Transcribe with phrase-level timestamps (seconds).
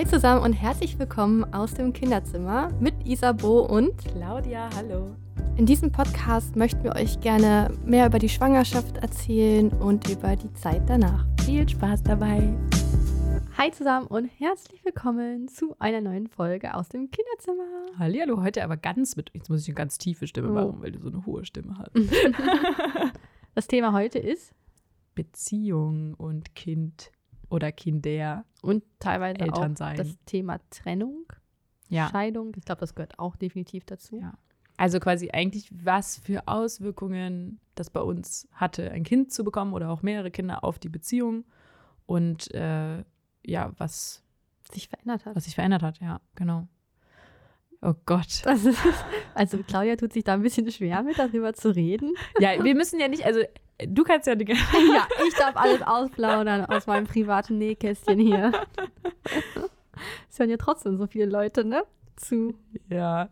[0.00, 5.14] Hi zusammen und herzlich willkommen aus dem Kinderzimmer mit Isabo und Claudia, hallo.
[5.58, 10.50] In diesem Podcast möchten wir euch gerne mehr über die Schwangerschaft erzählen und über die
[10.54, 11.26] Zeit danach.
[11.44, 12.50] Viel Spaß dabei.
[13.58, 17.98] Hi zusammen und herzlich willkommen zu einer neuen Folge aus dem Kinderzimmer.
[17.98, 20.54] Hallihallo, heute aber ganz mit, jetzt muss ich eine ganz tiefe Stimme Oh.
[20.54, 21.92] machen, weil du so eine hohe Stimme hast.
[23.54, 24.54] Das Thema heute ist
[25.14, 27.10] Beziehung und Kind
[27.50, 28.44] oder Kinder.
[28.62, 29.96] und teilweise Eltern auch sein.
[29.96, 31.26] das Thema Trennung,
[31.88, 32.08] Ja.
[32.10, 32.52] Scheidung.
[32.56, 34.20] Ich glaube, das gehört auch definitiv dazu.
[34.20, 34.32] Ja.
[34.76, 39.90] Also quasi eigentlich, was für Auswirkungen das bei uns hatte, ein Kind zu bekommen oder
[39.90, 41.44] auch mehrere Kinder auf die Beziehung
[42.06, 43.04] und äh,
[43.44, 44.22] ja, was,
[44.72, 45.36] Sich verändert hat.
[45.36, 46.66] was sich verändert hat, ja, genau.
[47.82, 48.44] Oh Gott.
[48.46, 48.68] Ist,
[49.34, 52.14] also Claudia tut sich da ein bisschen schwer mit, darüber zu reden.
[52.38, 53.40] Ja, wir müssen ja nicht, also
[53.86, 54.44] du kannst ja die
[54.94, 58.52] Ja, ich darf alles ausplaudern aus meinem privaten Nähkästchen hier.
[60.30, 61.84] Es hören ja trotzdem so viele Leute, ne?
[62.16, 62.54] Zu.
[62.88, 63.28] Ja.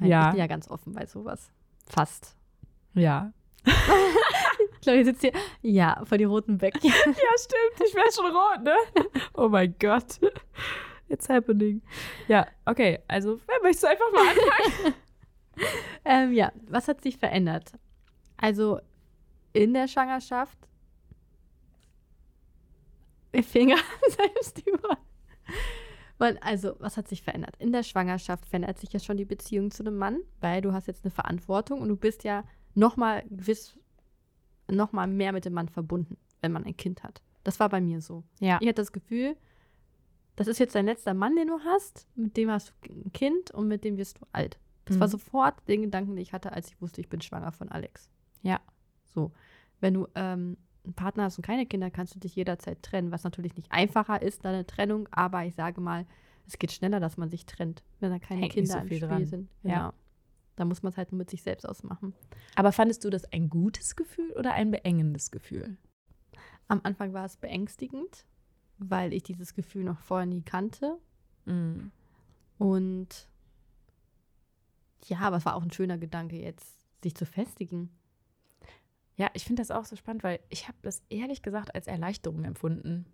[0.00, 0.30] Ich Ja.
[0.30, 1.50] bin ja ganz offen bei sowas.
[1.88, 2.36] Fast.
[2.94, 3.32] Ja.
[4.82, 5.32] Claudia sitzt hier.
[5.62, 6.90] Ja, vor die roten Bäckchen.
[7.06, 7.88] Ja, stimmt.
[7.88, 8.74] Ich werde schon rot, ne?
[9.34, 10.18] Oh mein Gott.
[11.08, 11.82] It's happening.
[12.28, 13.00] Ja, okay.
[13.08, 14.94] Also, wer möchtest du einfach mal anfangen?
[16.04, 17.72] ähm, ja, was hat sich verändert?
[18.36, 18.78] Also
[19.52, 20.58] in der Schwangerschaft.
[23.42, 23.76] Finger
[24.08, 24.98] selbst über.
[26.18, 27.54] Man, also, was hat sich verändert?
[27.60, 30.88] In der Schwangerschaft verändert sich ja schon die Beziehung zu dem Mann, weil du hast
[30.88, 32.42] jetzt eine Verantwortung und du bist ja
[32.74, 33.78] nochmal gewiss,
[34.68, 37.22] nochmal mehr mit dem Mann verbunden, wenn man ein Kind hat.
[37.44, 38.24] Das war bei mir so.
[38.40, 38.58] Ja.
[38.60, 39.36] Ich hatte das Gefühl,
[40.34, 43.52] das ist jetzt dein letzter Mann, den du hast, mit dem hast du ein Kind
[43.52, 44.58] und mit dem wirst du alt.
[44.86, 45.12] Das war Mhm.
[45.12, 48.10] sofort den Gedanken, den ich hatte, als ich wusste, ich bin schwanger von Alex.
[48.42, 48.60] Ja.
[49.14, 49.32] So.
[49.80, 53.24] Wenn du ähm, einen Partner hast und keine Kinder, kannst du dich jederzeit trennen, was
[53.24, 56.06] natürlich nicht einfacher ist, deine Trennung, aber ich sage mal,
[56.46, 59.00] es geht schneller, dass man sich trennt, wenn da keine Hängt Kinder so im Spiel
[59.00, 59.26] dran.
[59.26, 59.50] sind.
[59.62, 59.78] Ja.
[59.78, 59.92] Genau.
[60.56, 62.14] Da muss man es halt nur mit sich selbst ausmachen.
[62.56, 65.76] Aber fandest du das ein gutes Gefühl oder ein beengendes Gefühl?
[66.66, 68.26] Am Anfang war es beängstigend,
[68.78, 70.98] weil ich dieses Gefühl noch vorher nie kannte.
[71.44, 71.92] Mhm.
[72.58, 73.28] Und
[75.06, 77.90] ja, aber es war auch ein schöner Gedanke jetzt, sich zu festigen.
[79.18, 82.44] Ja, ich finde das auch so spannend, weil ich habe das ehrlich gesagt als Erleichterung
[82.44, 83.04] empfunden.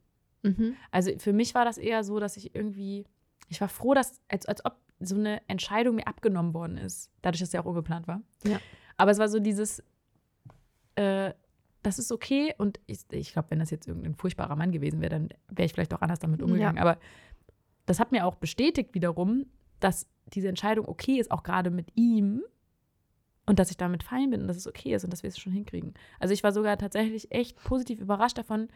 [0.42, 0.76] Mhm.
[0.90, 3.06] Also für mich war das eher so, dass ich irgendwie,
[3.48, 7.40] ich war froh, dass, als, als ob so eine Entscheidung mir abgenommen worden ist, dadurch,
[7.40, 8.20] dass sie auch ungeplant war.
[8.44, 8.60] Ja.
[8.98, 9.82] Aber es war so dieses,
[10.94, 11.32] äh,
[11.82, 15.10] das ist okay und ich, ich glaube, wenn das jetzt irgendein furchtbarer Mann gewesen wäre,
[15.10, 16.78] dann wäre ich vielleicht auch anders damit umgegangen.
[16.78, 16.98] Aber
[17.86, 19.46] das hat mir auch bestätigt wiederum,
[19.80, 22.42] dass diese Entscheidung okay ist, auch gerade mit ihm
[23.46, 25.38] und dass ich damit fein bin und dass es okay ist und dass wir es
[25.38, 25.94] schon hinkriegen.
[26.18, 28.68] Also ich war sogar tatsächlich echt positiv überrascht davon,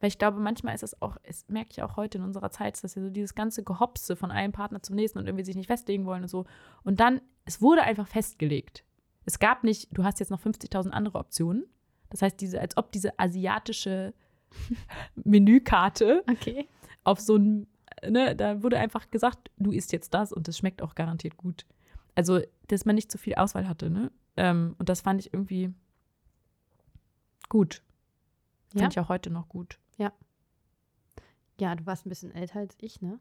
[0.00, 2.82] weil ich glaube, manchmal ist es auch, das merke ich auch heute in unserer Zeit,
[2.82, 5.68] dass wir so dieses ganze Gehopse von einem Partner zum nächsten und irgendwie sich nicht
[5.68, 6.44] festlegen wollen und so.
[6.82, 8.84] Und dann, es wurde einfach festgelegt.
[9.24, 11.64] Es gab nicht, du hast jetzt noch 50.000 andere Optionen.
[12.10, 14.12] Das heißt, diese, als ob diese asiatische
[15.14, 16.68] Menükarte Okay.
[17.04, 17.66] auf so ein,
[18.06, 21.64] ne, da wurde einfach gesagt, du isst jetzt das und das schmeckt auch garantiert gut.
[22.16, 24.10] Also, dass man nicht so viel Auswahl hatte, ne?
[24.36, 25.72] Ähm, und das fand ich irgendwie
[27.48, 27.82] gut.
[28.72, 28.80] Ja.
[28.80, 29.78] Finde ich auch heute noch gut.
[31.58, 33.18] Ja, du warst ein bisschen älter als ich, ne?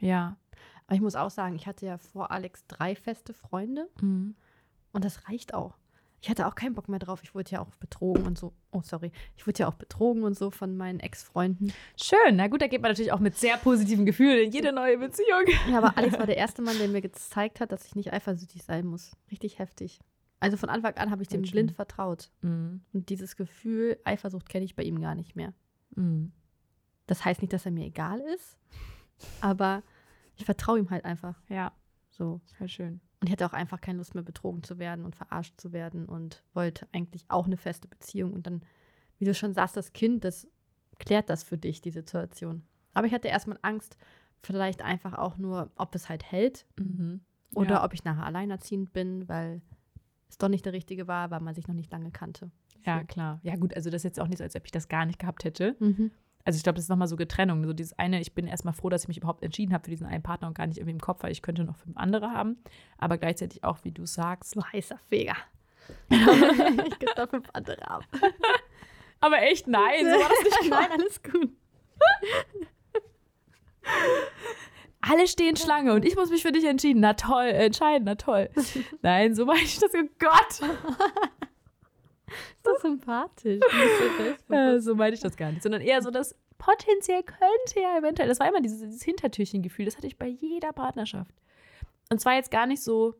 [0.00, 0.38] Ja.
[0.86, 4.34] Aber ich muss auch sagen, ich hatte ja vor Alex drei feste Freunde Mhm.
[4.92, 5.76] und das reicht auch.
[6.20, 7.20] Ich hatte auch keinen Bock mehr drauf.
[7.22, 8.52] Ich wurde ja auch betrogen und so.
[8.72, 9.12] Oh, sorry.
[9.36, 11.72] Ich wurde ja auch betrogen und so von meinen Ex-Freunden.
[12.00, 12.36] Schön.
[12.36, 15.44] Na gut, da geht man natürlich auch mit sehr positiven Gefühlen in jede neue Beziehung.
[15.70, 18.62] Ja, aber Alex war der erste Mann, der mir gezeigt hat, dass ich nicht eifersüchtig
[18.64, 19.12] sein muss.
[19.30, 20.00] Richtig heftig.
[20.40, 21.52] Also von Anfang an habe ich dem schön.
[21.52, 22.30] blind vertraut.
[22.42, 22.80] Mhm.
[22.92, 25.52] Und dieses Gefühl, Eifersucht kenne ich bei ihm gar nicht mehr.
[25.94, 26.32] Mhm.
[27.06, 28.58] Das heißt nicht, dass er mir egal ist,
[29.40, 29.82] aber
[30.36, 31.40] ich vertraue ihm halt einfach.
[31.48, 31.72] Ja,
[32.10, 32.40] So.
[32.58, 33.00] voll schön.
[33.20, 36.06] Und ich hatte auch einfach keine Lust mehr, betrogen zu werden und verarscht zu werden
[36.06, 38.32] und wollte eigentlich auch eine feste Beziehung.
[38.32, 38.62] Und dann,
[39.18, 40.46] wie du schon sagst, das Kind, das
[40.98, 42.62] klärt das für dich, die Situation.
[42.94, 43.96] Aber ich hatte erstmal Angst,
[44.42, 47.20] vielleicht einfach auch nur, ob es halt hält Mhm.
[47.54, 47.84] oder ja.
[47.84, 49.62] ob ich nachher alleinerziehend bin, weil
[50.28, 52.50] es doch nicht der richtige war, weil man sich noch nicht lange kannte.
[52.84, 53.40] Ja, klar.
[53.42, 55.18] Ja, gut, also das ist jetzt auch nicht so, als ob ich das gar nicht
[55.18, 55.74] gehabt hätte.
[55.80, 56.10] Mhm.
[56.46, 57.64] Also ich glaube, das ist nochmal so Getrennung.
[57.64, 60.06] So dieses eine, ich bin erstmal froh, dass ich mich überhaupt entschieden habe für diesen
[60.06, 62.56] einen Partner und gar nicht irgendwie im Kopf, weil ich könnte noch fünf andere haben.
[62.98, 64.52] Aber gleichzeitig auch, wie du sagst.
[64.52, 65.36] So heißer Feger.
[66.08, 68.04] ich gibt da fünf andere ab.
[69.18, 70.70] Aber echt, nein, so war das nicht.
[70.70, 71.50] Nein, alles gut.
[75.00, 77.00] Alle stehen Schlange und ich muss mich für dich entschieden.
[77.00, 78.50] Na toll, entscheiden, na toll.
[79.02, 79.90] Nein, so meine ich das.
[79.94, 80.70] Oh Gott.
[82.56, 83.60] Ist das sympathisch.
[84.48, 85.62] Äh, so meine ich das gar nicht.
[85.62, 89.96] Sondern eher so, dass potenziell könnte ja eventuell, das war immer dieses, dieses Hintertürchen-Gefühl, das
[89.96, 91.34] hatte ich bei jeder Partnerschaft.
[92.10, 93.14] Und zwar jetzt gar nicht so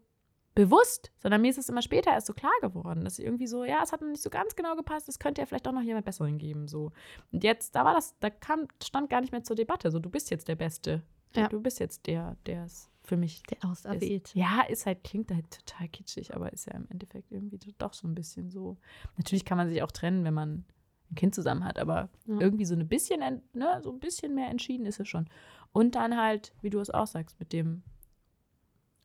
[0.55, 3.65] bewusst, sondern mir ist es immer später erst so klar geworden, dass ich irgendwie so,
[3.65, 5.83] ja, es hat noch nicht so ganz genau gepasst, es könnte ja vielleicht auch noch
[5.83, 6.93] jemand Besseren geben, so.
[7.31, 10.09] Und jetzt, da war das, da kam, stand gar nicht mehr zur Debatte, so, du
[10.09, 11.03] bist jetzt der Beste.
[11.35, 11.49] Ja.
[11.49, 14.35] Du bist jetzt der, der es für mich der auserwählt.
[14.35, 18.07] Ja, ist halt, klingt halt total kitschig, aber ist ja im Endeffekt irgendwie doch so
[18.07, 18.77] ein bisschen so.
[19.17, 20.65] Natürlich kann man sich auch trennen, wenn man
[21.11, 22.41] ein Kind zusammen hat, aber ja.
[22.41, 23.21] irgendwie so ein bisschen,
[23.53, 25.29] ne, so ein bisschen mehr entschieden ist es schon.
[25.73, 27.83] Und dann halt, wie du es auch sagst, mit dem,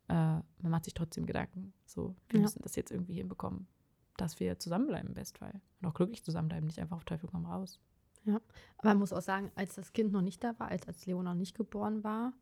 [0.07, 1.73] äh, man macht sich trotzdem Gedanken.
[1.85, 2.41] So, wir ja.
[2.41, 3.67] müssen das jetzt irgendwie hinbekommen,
[4.17, 5.61] dass wir zusammenbleiben im Bestfall.
[5.81, 7.79] Und auch glücklich zusammenbleiben, nicht einfach auf Teufel komm raus.
[8.23, 8.39] Ja,
[8.77, 11.23] aber man muss auch sagen, als das Kind noch nicht da war, als, als Leo
[11.23, 12.33] noch nicht geboren war,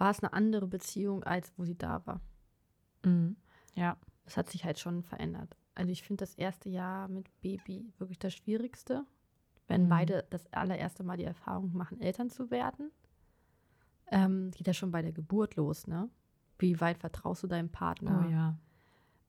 [0.00, 2.20] war es eine andere Beziehung, als wo sie da war.
[3.04, 3.36] Mhm.
[3.74, 3.98] Ja.
[4.24, 5.56] Das hat sich halt schon verändert.
[5.74, 9.04] Also ich finde das erste Jahr mit Baby wirklich das Schwierigste,
[9.68, 9.88] wenn mhm.
[9.90, 12.90] beide das allererste Mal die Erfahrung machen, Eltern zu werden.
[14.06, 16.08] Ähm, geht ja schon bei der Geburt los, ne?
[16.58, 18.24] Wie weit vertraust du deinem Partner?
[18.26, 18.58] Oh ja.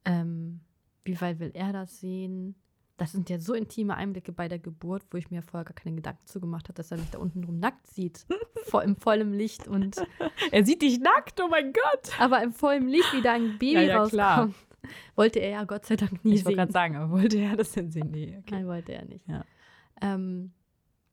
[0.06, 0.62] Ähm,
[1.04, 2.56] wie weit will er das sehen?
[3.02, 5.96] Das sind ja so intime Einblicke bei der Geburt, wo ich mir vorher gar keine
[5.96, 8.28] Gedanken zugemacht habe, dass er mich da unten drum nackt sieht.
[8.66, 9.96] Vor, Im vollen Licht und.
[10.52, 12.22] er sieht dich nackt, oh mein Gott!
[12.22, 14.12] Aber im vollen Licht, wie da ein Baby ja, ja, rauskommt.
[14.14, 14.54] Klar.
[15.16, 16.36] Wollte er ja Gott sei Dank nie ich sehen.
[16.36, 18.12] Ich wollte gerade sagen, aber wollte er das denn sehen?
[18.12, 18.52] Nee, okay.
[18.52, 19.28] Nein, wollte er nicht.
[19.28, 19.46] Ja.
[20.00, 20.52] Ähm,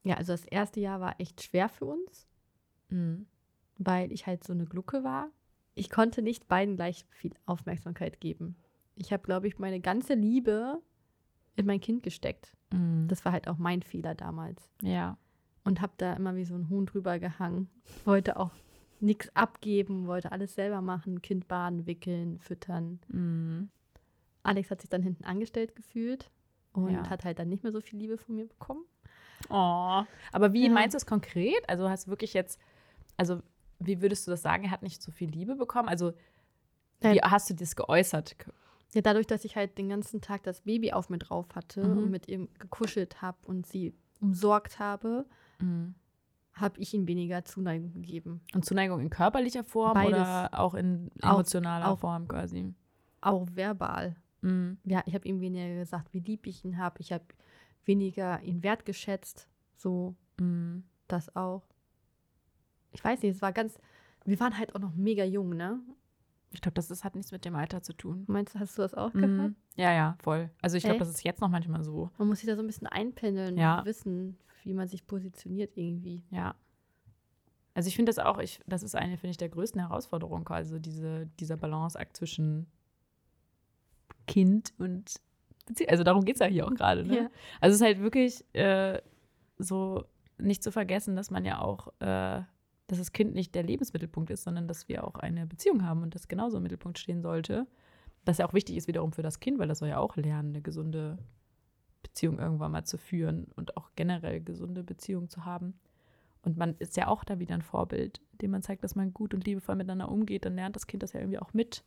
[0.05, 2.29] ja, also das erste Jahr war echt schwer für uns,
[2.91, 3.25] mhm.
[3.79, 5.31] weil ich halt so eine Glucke war.
[5.75, 8.57] Ich konnte nicht beiden gleich viel Aufmerksamkeit geben.
[8.95, 10.83] Ich habe, glaube ich, meine ganze Liebe
[11.59, 12.53] in mein Kind gesteckt.
[12.73, 13.09] Mhm.
[13.09, 14.71] Das war halt auch mein Fehler damals.
[14.81, 15.19] Ja.
[15.65, 17.69] Und habe da immer wie so ein Huhn drüber gehangen.
[18.05, 18.53] Wollte auch
[19.01, 23.01] nichts abgeben, wollte alles selber machen, Kind baden, wickeln, füttern.
[23.09, 23.71] Mhm.
[24.43, 26.31] Alex hat sich dann hinten angestellt gefühlt
[26.73, 27.11] und ja.
[27.11, 28.85] hat halt dann nicht mehr so viel Liebe von mir bekommen.
[29.51, 30.03] Oh,
[30.33, 30.73] aber wie ja.
[30.73, 31.69] meinst du es konkret?
[31.69, 32.59] Also hast du wirklich jetzt,
[33.17, 33.41] also
[33.79, 35.89] wie würdest du das sagen, er hat nicht so viel Liebe bekommen?
[35.89, 36.13] Also
[37.01, 38.37] wie hast du das geäußert?
[38.95, 41.99] Ja, dadurch, dass ich halt den ganzen Tag das Baby auf mir drauf hatte mhm.
[41.99, 45.27] und mit ihm gekuschelt habe und sie umsorgt habe,
[45.61, 45.95] mhm.
[46.55, 48.41] habe ich ihm weniger Zuneigung gegeben.
[48.55, 50.15] Und Zuneigung in körperlicher Form Beides.
[50.15, 52.75] oder auch in emotionaler auch, Form quasi?
[53.21, 54.17] Auch verbal.
[54.41, 54.79] Mhm.
[54.85, 57.01] Ja, ich habe ihm weniger gesagt, wie lieb ich ihn habe.
[57.01, 57.25] Ich habe
[57.85, 59.49] weniger ihn wertgeschätzt.
[59.77, 60.85] So, mhm.
[61.09, 61.63] das auch.
[62.93, 63.79] Ich weiß nicht, es war ganz.
[64.25, 65.79] Wir waren halt auch noch mega jung, ne?
[66.51, 68.25] Ich glaube, das ist, hat nichts mit dem Alter zu tun.
[68.27, 69.21] Meinst du, hast du das auch mhm.
[69.21, 69.55] gehabt?
[69.77, 70.51] Ja, ja, voll.
[70.63, 72.11] Also ich glaube, das ist jetzt noch manchmal so.
[72.17, 73.81] Man muss sich da so ein bisschen einpendeln ja.
[73.81, 76.25] und wissen, wie man sich positioniert irgendwie.
[76.31, 76.55] Ja.
[77.75, 80.79] Also ich finde das auch, ich, das ist eine, finde ich, der größten Herausforderungen, also
[80.79, 82.67] diese, dieser Balanceakt zwischen
[84.27, 85.21] Kind und
[85.87, 87.05] also darum geht es ja hier auch gerade.
[87.05, 87.17] Ne?
[87.17, 87.31] Ja.
[87.61, 89.01] Also es ist halt wirklich äh,
[89.59, 90.05] so
[90.39, 92.43] nicht zu vergessen, dass man ja auch äh,
[92.89, 96.15] dass das Kind nicht der Lebensmittelpunkt ist, sondern dass wir auch eine Beziehung haben und
[96.15, 97.67] das genauso im Mittelpunkt stehen sollte.
[98.25, 100.51] Das ja auch wichtig ist wiederum für das Kind, weil das soll ja auch lernen,
[100.51, 101.19] eine gesunde
[102.03, 105.79] Beziehung irgendwann mal zu führen und auch generell gesunde Beziehungen zu haben.
[106.43, 109.35] Und man ist ja auch da wieder ein Vorbild, dem man zeigt, dass man gut
[109.35, 111.85] und liebevoll miteinander umgeht, dann lernt das Kind das ja irgendwie auch mit.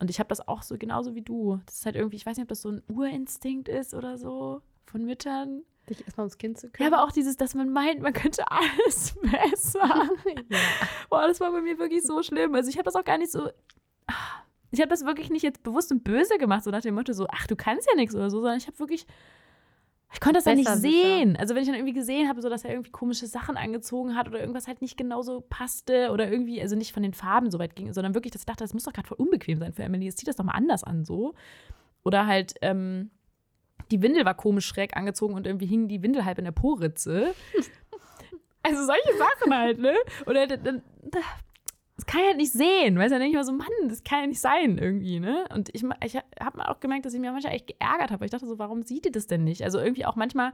[0.00, 1.60] Und ich habe das auch so genauso wie du.
[1.66, 4.62] Das ist halt irgendwie, ich weiß nicht, ob das so ein Urinstinkt ist oder so
[4.84, 6.92] von Müttern, Dich erstmal ums Kind zu kümmern.
[6.92, 10.08] Ja, aber auch dieses, dass man meint, man könnte alles besser.
[10.48, 10.58] ja.
[11.10, 12.54] Boah, das war bei mir wirklich so schlimm.
[12.54, 13.50] Also ich habe das auch gar nicht so.
[14.70, 17.26] Ich habe das wirklich nicht jetzt bewusst und böse gemacht, so nach dem Motto, so,
[17.30, 19.06] ach, du kannst ja nichts oder so, sondern ich habe wirklich.
[20.14, 21.30] Ich konnte das ja nicht sehen.
[21.30, 21.40] Sicher.
[21.40, 24.28] Also wenn ich dann irgendwie gesehen habe, so dass er irgendwie komische Sachen angezogen hat
[24.28, 27.74] oder irgendwas halt nicht genauso passte oder irgendwie, also nicht von den Farben so weit
[27.74, 30.04] ging, sondern wirklich, dass ich dachte, das muss doch gerade voll unbequem sein für Emily.
[30.04, 31.34] Jetzt zieht das doch mal anders an so.
[32.04, 33.10] Oder halt, ähm,
[33.92, 37.34] die Windel war komisch schräg angezogen und irgendwie hing die Windel halb in der Poritze.
[38.62, 39.94] also solche Sachen halt, ne?
[40.26, 40.82] Oder dann,
[41.96, 44.20] das kann ich halt nicht sehen, weil es ja nicht mal so, Mann, das kann
[44.20, 45.44] ja nicht sein irgendwie, ne?
[45.54, 48.46] Und ich, ich habe auch gemerkt, dass ich mich manchmal echt geärgert habe, ich dachte
[48.46, 49.62] so, warum sieht ihr das denn nicht?
[49.62, 50.52] Also irgendwie auch manchmal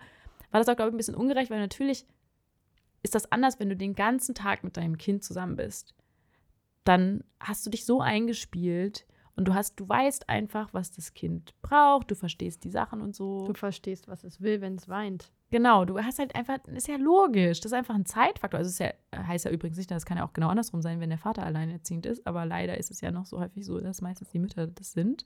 [0.50, 2.06] war das auch, glaube ich, ein bisschen ungerecht, weil natürlich
[3.02, 5.94] ist das anders, wenn du den ganzen Tag mit deinem Kind zusammen bist.
[6.84, 9.06] Dann hast du dich so eingespielt,
[9.38, 13.14] und du hast, du weißt einfach, was das Kind braucht, du verstehst die Sachen und
[13.14, 13.46] so.
[13.46, 15.30] Du verstehst, was es will, wenn es weint.
[15.52, 18.58] Genau, du hast halt einfach, ist ja logisch, das ist einfach ein Zeitfaktor.
[18.58, 21.10] Also es ja, heißt ja übrigens nicht, das kann ja auch genau andersrum sein, wenn
[21.10, 24.28] der Vater alleinerziehend ist, aber leider ist es ja noch so häufig so, dass meistens
[24.30, 25.24] die Mütter das sind.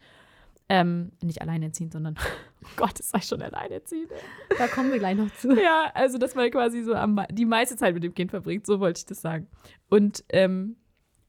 [0.69, 2.17] Ähm, nicht alleinerziehend, sondern,
[2.65, 4.11] oh Gott, ist sei schon alleinerziehend.
[4.59, 5.57] Da kommen wir gleich noch zu.
[5.59, 8.79] Ja, also dass man quasi so am, die meiste Zeit mit dem Kind verbringt, so
[8.79, 9.47] wollte ich das sagen.
[9.89, 10.77] Und, ähm,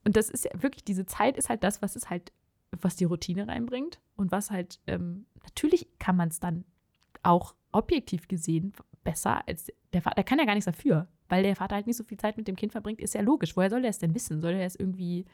[0.03, 2.33] und das ist ja wirklich, diese Zeit ist halt das, was es halt
[2.81, 6.65] was die Routine reinbringt und was halt, ähm, natürlich kann man es dann
[7.21, 10.15] auch objektiv gesehen, besser als der Vater.
[10.15, 12.47] Der kann ja gar nichts dafür, weil der Vater halt nicht so viel Zeit mit
[12.47, 13.55] dem Kind verbringt, ist ja logisch.
[13.55, 14.41] Woher soll er es denn wissen?
[14.41, 15.25] Soll er es irgendwie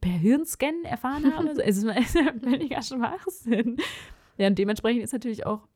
[0.00, 1.46] per Hirnscan erfahren haben?
[1.58, 3.76] es ist ja völliger Schwachsinn.
[4.36, 5.66] Ja, und dementsprechend ist natürlich auch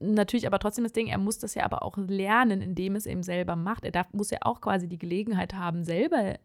[0.00, 3.22] natürlich aber trotzdem das Ding, er muss das ja aber auch lernen, indem es eben
[3.22, 3.84] selber macht.
[3.84, 6.38] Er darf, muss ja auch quasi die Gelegenheit haben, selber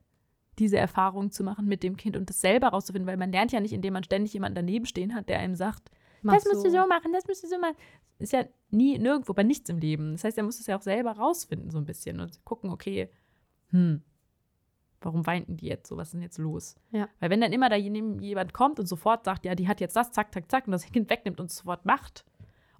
[0.60, 3.60] diese Erfahrung zu machen mit dem Kind und das selber rauszufinden, weil man lernt ja
[3.60, 5.90] nicht, indem man ständig jemanden daneben stehen hat, der einem sagt,
[6.22, 6.52] Mach das so.
[6.52, 7.76] musst du so machen, das musst du so machen.
[8.20, 10.14] Ist ja nie nirgendwo bei nichts im Leben.
[10.14, 13.10] Das heißt, er muss es ja auch selber rausfinden, so ein bisschen und gucken, okay,
[13.72, 14.02] hm,
[15.02, 15.98] warum weinten die jetzt so?
[15.98, 16.76] Was ist denn jetzt los?
[16.92, 17.10] Ja.
[17.20, 20.12] Weil wenn dann immer da jemand kommt und sofort sagt, ja, die hat jetzt das,
[20.12, 22.26] zack, zack, zack, und das Kind wegnimmt und sofort macht,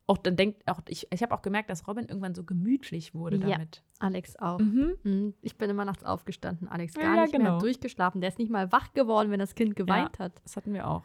[0.06, 3.38] auch dann denkt, auch ich, ich habe auch gemerkt, dass Robin irgendwann so gemütlich wurde
[3.38, 3.84] ja, damit.
[4.00, 4.60] Alex auch.
[4.60, 4.98] Mhm.
[5.04, 5.34] mhm.
[5.42, 7.52] Ich bin immer nachts aufgestanden, Alex gar ja, nicht genau.
[7.52, 8.20] mehr durchgeschlafen.
[8.20, 10.42] Der ist nicht mal wach geworden, wenn das Kind geweint ja, hat.
[10.44, 11.04] Das hatten wir auch.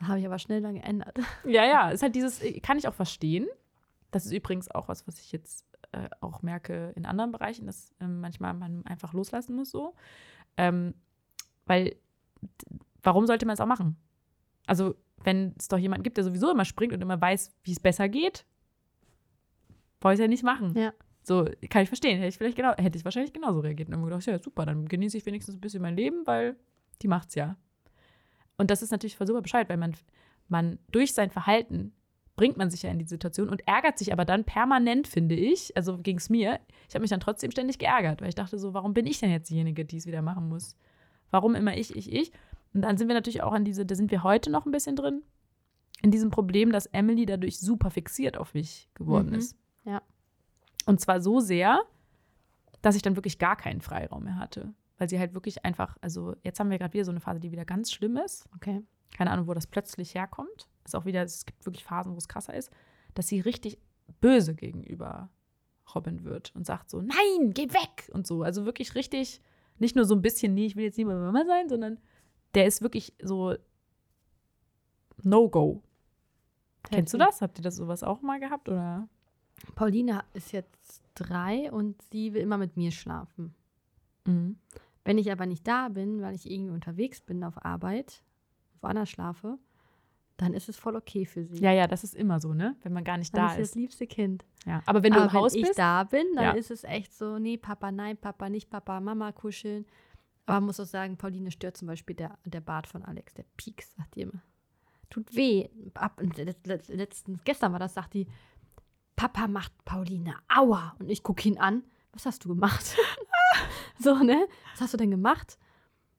[0.00, 1.18] Habe ich aber schnell dann geändert.
[1.44, 3.46] Ja, ja, ist halt dieses, kann ich auch verstehen.
[4.10, 7.92] Das ist übrigens auch was, was ich jetzt äh, auch merke in anderen Bereichen, dass
[8.00, 9.94] äh, manchmal man einfach loslassen muss so.
[10.56, 10.94] Ähm,
[11.66, 11.96] weil,
[13.02, 13.96] warum sollte man es auch machen?
[14.66, 14.94] Also
[15.24, 18.08] wenn es doch jemanden gibt, der sowieso immer springt und immer weiß, wie es besser
[18.08, 18.44] geht,
[20.00, 20.76] brauche ich es ja nicht machen.
[20.76, 20.92] Ja.
[21.22, 22.18] So, kann ich verstehen.
[22.18, 24.86] Hätte ich vielleicht genau, hätte ich wahrscheinlich genauso reagiert und immer gedacht, ja, super, dann
[24.86, 26.56] genieße ich wenigstens ein bisschen mein Leben, weil
[27.00, 27.56] die macht's ja.
[28.58, 29.96] Und das ist natürlich voll super Bescheid, weil man,
[30.48, 31.92] man durch sein Verhalten
[32.36, 35.76] bringt man sich ja in die Situation und ärgert sich aber dann permanent, finde ich.
[35.76, 36.60] Also ging es mir.
[36.88, 39.30] Ich habe mich dann trotzdem ständig geärgert, weil ich dachte so, warum bin ich denn
[39.30, 40.76] jetzt diejenige, die es wieder machen muss?
[41.30, 42.32] Warum immer ich, ich, ich?
[42.74, 44.96] Und dann sind wir natürlich auch an diese, da sind wir heute noch ein bisschen
[44.96, 45.22] drin,
[46.02, 49.36] in diesem Problem, dass Emily dadurch super fixiert auf mich geworden mhm.
[49.36, 49.56] ist.
[49.84, 50.02] Ja.
[50.84, 51.80] Und zwar so sehr,
[52.82, 54.74] dass ich dann wirklich gar keinen Freiraum mehr hatte.
[54.98, 57.52] Weil sie halt wirklich einfach, also jetzt haben wir gerade wieder so eine Phase, die
[57.52, 58.46] wieder ganz schlimm ist.
[58.54, 58.82] Okay.
[59.16, 60.68] Keine Ahnung, wo das plötzlich herkommt.
[60.84, 62.70] Ist auch wieder, es gibt wirklich Phasen, wo es krasser ist,
[63.14, 63.78] dass sie richtig
[64.20, 65.30] böse gegenüber
[65.94, 68.42] Robin wird und sagt so, nein, geh weg und so.
[68.42, 69.40] Also wirklich richtig,
[69.78, 71.98] nicht nur so ein bisschen, nee, ich will jetzt nicht mehr Mama sein, sondern
[72.54, 73.54] der ist wirklich so
[75.22, 75.82] No-Go.
[76.90, 77.40] Kennst du das?
[77.40, 78.68] Habt ihr das sowas auch mal gehabt?
[78.68, 79.08] Oder?
[79.74, 83.54] Pauline ist jetzt drei und sie will immer mit mir schlafen.
[84.26, 84.56] Mhm.
[85.04, 88.22] Wenn ich aber nicht da bin, weil ich irgendwie unterwegs bin auf Arbeit,
[88.80, 89.58] woanders schlafe,
[90.36, 91.62] dann ist es voll okay für sie.
[91.62, 92.76] Ja, ja, das ist immer so, ne?
[92.82, 93.52] Wenn man gar nicht dann da ist.
[93.52, 94.44] Das ist das liebste Kind.
[94.66, 95.64] Ja, aber wenn du aber im Haus bist.
[95.64, 96.50] Wenn ich da bin, dann ja.
[96.52, 99.86] ist es echt so, nee, Papa, nein, Papa, nicht Papa, Mama kuscheln.
[100.46, 103.44] Aber man muss auch sagen, Pauline stört zum Beispiel der, der Bart von Alex, der
[103.56, 104.42] Pieks, sagt die immer.
[105.10, 105.68] Tut weh.
[105.94, 108.26] Ab, letztens, gestern war das, sagt die,
[109.16, 110.96] Papa macht Pauline, aua.
[110.98, 112.96] Und ich gucke ihn an, was hast du gemacht?
[113.98, 114.46] so, ne?
[114.72, 115.58] Was hast du denn gemacht?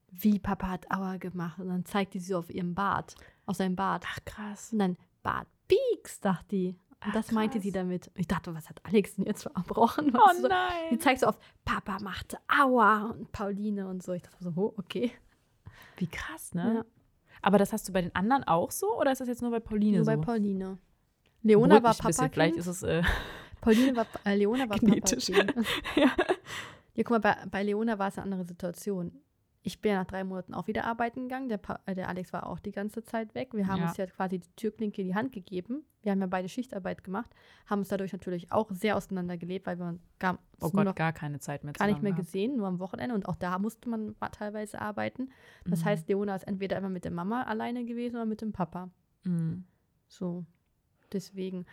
[0.10, 1.60] Wie Papa hat aua gemacht.
[1.60, 3.16] Und dann zeigt die sie auf ihrem Bart,
[3.46, 4.06] auf seinem Bart.
[4.08, 4.72] Ach, krass.
[4.72, 6.80] Und dann, Bart Pieks, sagt die.
[7.04, 8.10] Und das Ach, meinte sie damit.
[8.16, 10.12] Ich dachte, was hat Alex denn jetzt verbrochen?
[10.16, 10.90] Oh so, nein.
[10.92, 14.14] Die zeigt so auf, Papa machte Aua und Pauline und so.
[14.14, 15.12] Ich dachte so, oh, okay.
[15.98, 16.76] Wie krass, ne?
[16.78, 16.86] Ja.
[17.42, 19.60] Aber das hast du bei den anderen auch so oder ist das jetzt nur bei
[19.60, 20.12] Pauline nur so?
[20.12, 20.78] Nur bei Pauline.
[21.44, 22.08] Leona war Papa.
[22.08, 22.82] Bisschen, vielleicht ist es.
[22.82, 23.04] Äh,
[23.62, 25.30] Pauline war, äh, Leona war Genetisch.
[25.30, 25.62] Papa.
[25.96, 26.12] ja.
[26.96, 29.12] ja, guck mal, bei, bei Leona war es eine andere Situation
[29.66, 31.50] ich bin ja nach drei Monaten auch wieder arbeiten gegangen.
[31.50, 33.56] Der, pa äh, der Alex war auch die ganze Zeit weg.
[33.56, 33.88] Wir haben ja.
[33.88, 35.84] uns ja quasi die Türklinke in die Hand gegeben.
[36.04, 37.32] Wir haben ja beide Schichtarbeit gemacht,
[37.66, 41.64] haben uns dadurch natürlich auch sehr auseinandergelebt, weil wir gar, oh Gott, gar keine Zeit
[41.64, 43.16] mehr gar nicht mehr gesehen, nur am Wochenende.
[43.16, 45.32] Und auch da musste man teilweise arbeiten.
[45.66, 45.86] Das mhm.
[45.86, 48.92] heißt, Leona ist entweder immer mit der Mama alleine gewesen oder mit dem Papa.
[49.24, 49.66] Mhm.
[50.08, 50.46] So,
[51.12, 51.66] deswegen.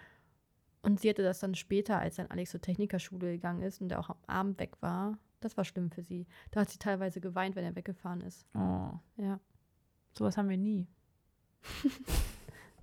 [0.81, 4.01] Und sie hatte das dann später, als dann Alex zur Technikerschule gegangen ist und der
[4.01, 6.27] auch am Abend weg war, das war schlimm für sie.
[6.51, 8.47] Da hat sie teilweise geweint, wenn er weggefahren ist.
[8.55, 8.91] Oh.
[9.17, 9.41] Ja.
[10.17, 10.87] Sowas haben wir nie.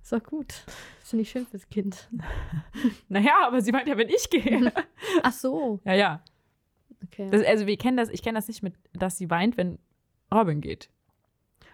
[0.02, 0.64] ist doch gut.
[1.02, 2.08] Ist nicht schön fürs Kind.
[3.08, 4.72] naja, aber sie meint ja, wenn ich gehe.
[5.22, 5.80] Ach so.
[5.84, 6.24] Ja, ja.
[7.04, 7.28] Okay.
[7.30, 9.78] Das, also wir kennen das, ich kenne das nicht mit, dass sie weint, wenn
[10.32, 10.90] Robin geht.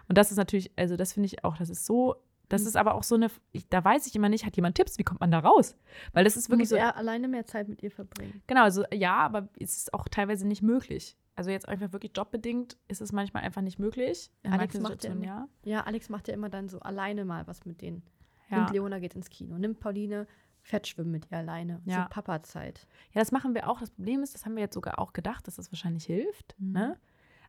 [0.08, 2.16] Und das ist natürlich, also das finde ich auch, das ist so
[2.48, 2.68] das mhm.
[2.68, 5.04] ist aber auch so eine, ich, da weiß ich immer nicht, hat jemand Tipps, wie
[5.04, 5.76] kommt man da raus?
[6.12, 6.76] Weil das ist wirklich Muss so.
[6.76, 8.42] er alleine mehr Zeit mit ihr verbringen.
[8.46, 11.16] Genau, also ja, aber es ist auch teilweise nicht möglich.
[11.34, 14.30] Also jetzt einfach wirklich jobbedingt ist es manchmal einfach nicht möglich.
[14.42, 15.48] In Alex macht ja, immer, ja.
[15.64, 18.02] ja, Alex macht ja immer dann so alleine mal was mit denen.
[18.50, 18.58] Ja.
[18.58, 20.26] Nimmt Leona geht ins Kino, nimmt Pauline
[20.62, 21.80] fett schwimmen mit ihr alleine.
[21.84, 22.04] Ja.
[22.04, 22.86] So Papa-Zeit.
[23.12, 23.80] Ja, das machen wir auch.
[23.80, 26.56] Das Problem ist, das haben wir jetzt sogar auch gedacht, dass das wahrscheinlich hilft.
[26.58, 26.72] Mhm.
[26.72, 26.98] Ne?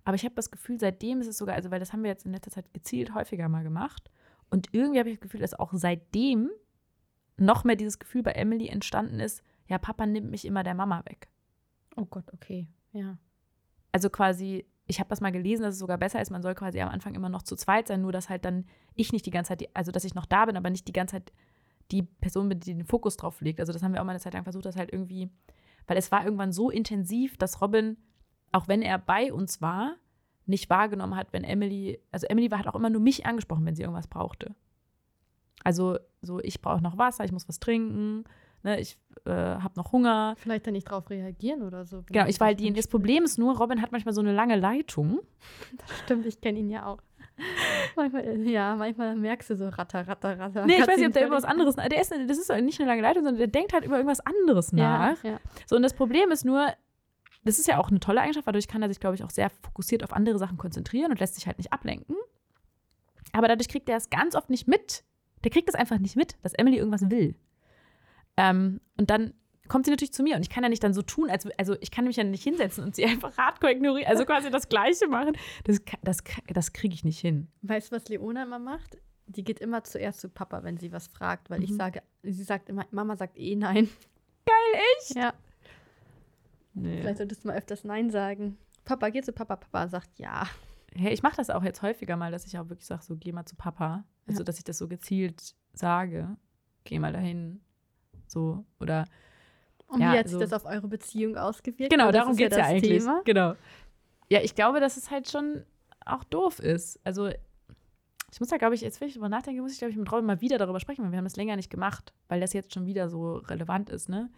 [0.03, 2.25] Aber ich habe das Gefühl, seitdem ist es sogar, also weil das haben wir jetzt
[2.25, 4.09] in letzter Zeit gezielt häufiger mal gemacht.
[4.49, 6.49] Und irgendwie habe ich das Gefühl, dass auch seitdem
[7.37, 11.03] noch mehr dieses Gefühl bei Emily entstanden ist, ja, Papa nimmt mich immer der Mama
[11.05, 11.27] weg.
[11.95, 13.17] Oh Gott, okay, ja.
[13.91, 16.79] Also quasi, ich habe das mal gelesen, dass es sogar besser ist, man soll quasi
[16.79, 19.49] am Anfang immer noch zu zweit sein, nur dass halt dann ich nicht die ganze
[19.49, 21.33] Zeit, also dass ich noch da bin, aber nicht die ganze Zeit
[21.91, 23.59] die Person bin, die den Fokus drauf legt.
[23.59, 25.29] Also das haben wir auch mal eine Zeit lang versucht, das halt irgendwie,
[25.87, 27.97] weil es war irgendwann so intensiv, dass Robin,
[28.51, 29.95] auch wenn er bei uns war,
[30.47, 33.83] nicht wahrgenommen hat, wenn Emily, also Emily hat auch immer nur mich angesprochen, wenn sie
[33.83, 34.55] irgendwas brauchte.
[35.63, 38.23] Also so, ich brauche noch Wasser, ich muss was trinken,
[38.63, 40.35] ne, ich äh, habe noch Hunger.
[40.37, 42.03] Vielleicht dann nicht drauf reagieren oder so.
[42.07, 44.55] Genau, ich war halt die, das Problem ist nur, Robin hat manchmal so eine lange
[44.55, 45.19] Leitung.
[45.77, 47.01] Das stimmt, ich kenne ihn ja auch.
[47.95, 50.65] manchmal, ja, manchmal merkst du so ratter, ratter, ratter.
[50.65, 52.89] Nee, ich weiß nicht, ob der über was anderes, der ist, das ist nicht eine
[52.89, 55.21] lange Leitung, sondern der denkt halt über irgendwas anderes nach.
[55.23, 55.39] Ja, ja.
[55.65, 56.67] So, und das Problem ist nur,
[57.47, 59.49] das ist ja auch eine tolle Eigenschaft, dadurch kann er sich, glaube ich, auch sehr
[59.49, 62.15] fokussiert auf andere Sachen konzentrieren und lässt sich halt nicht ablenken.
[63.33, 65.03] Aber dadurch kriegt er es ganz oft nicht mit.
[65.43, 67.35] Der kriegt es einfach nicht mit, dass Emily irgendwas will.
[68.37, 69.33] Ähm, und dann
[69.67, 71.75] kommt sie natürlich zu mir und ich kann ja nicht dann so tun, als also
[71.81, 75.07] ich kann mich ja nicht hinsetzen und sie einfach hardcore ignorieren, also quasi das Gleiche
[75.07, 75.37] machen.
[75.65, 77.47] Das, das, das kriege ich nicht hin.
[77.63, 78.97] Weißt du, was Leona immer macht?
[79.25, 81.65] Die geht immer zuerst zu Papa, wenn sie was fragt, weil mhm.
[81.65, 83.89] ich sage, sie sagt immer, Mama sagt eh nein.
[84.45, 85.15] Geil, echt?
[85.15, 85.33] Ja.
[86.77, 87.01] Nee.
[87.01, 88.57] Vielleicht solltest du mal öfters Nein sagen.
[88.85, 89.55] Papa, geh zu Papa.
[89.55, 90.47] Papa sagt ja.
[90.95, 93.31] Hey, ich mache das auch jetzt häufiger mal, dass ich auch wirklich sage, so geh
[93.31, 94.05] mal zu Papa.
[94.27, 94.43] Also, ja.
[94.45, 96.37] dass ich das so gezielt sage.
[96.83, 97.61] Geh mal dahin.
[98.27, 98.65] So.
[98.79, 99.05] Oder
[99.87, 101.91] und ja, wie hat sich das auf eure Beziehung ausgewirkt?
[101.91, 102.99] Genau, darum geht es ja, ja eigentlich.
[102.99, 103.21] Thema.
[103.25, 103.55] Genau.
[104.29, 105.63] Ja, ich glaube, dass es halt schon
[106.05, 106.99] auch doof ist.
[107.05, 107.29] Also,
[108.31, 110.11] ich muss da, glaube ich, jetzt will ich drüber nachdenken, muss ich, glaube ich, mit
[110.11, 112.73] Robin mal wieder darüber sprechen, weil wir haben das länger nicht gemacht, weil das jetzt
[112.73, 114.29] schon wieder so relevant ist, ne?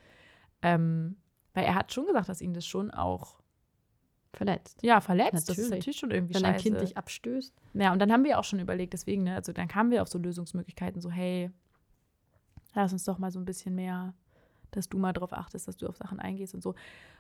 [0.61, 1.17] Ähm,
[1.53, 3.39] weil er hat schon gesagt, dass ihn das schon auch
[4.33, 4.83] verletzt.
[4.83, 5.33] Ja, verletzt.
[5.33, 5.47] Natürlich.
[5.47, 6.55] Das ist natürlich schon irgendwie Wenn scheiße.
[6.55, 7.53] ein Kind dich abstößt.
[7.73, 10.07] Ja, und dann haben wir auch schon überlegt, deswegen, ne, also dann kamen wir auf
[10.07, 11.51] so Lösungsmöglichkeiten, so, hey,
[12.75, 14.13] lass uns doch mal so ein bisschen mehr
[14.71, 16.75] dass du mal darauf achtest, dass du auf Sachen eingehst und so.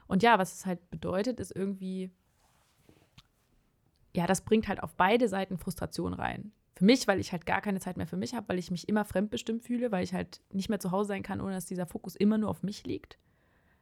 [0.07, 2.11] Und ja, was es halt bedeutet, ist irgendwie,
[4.15, 6.51] ja, das bringt halt auf beide Seiten Frustration rein.
[6.75, 8.87] Für mich, weil ich halt gar keine Zeit mehr für mich habe, weil ich mich
[8.87, 11.85] immer fremdbestimmt fühle, weil ich halt nicht mehr zu Hause sein kann, ohne dass dieser
[11.85, 13.19] Fokus immer nur auf mich liegt.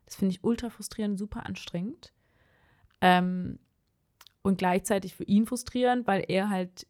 [0.08, 2.14] Das finde ich ultra frustrierend, super anstrengend.
[3.02, 3.60] Ähm,
[4.42, 6.88] und gleichzeitig für ihn frustrierend, weil er halt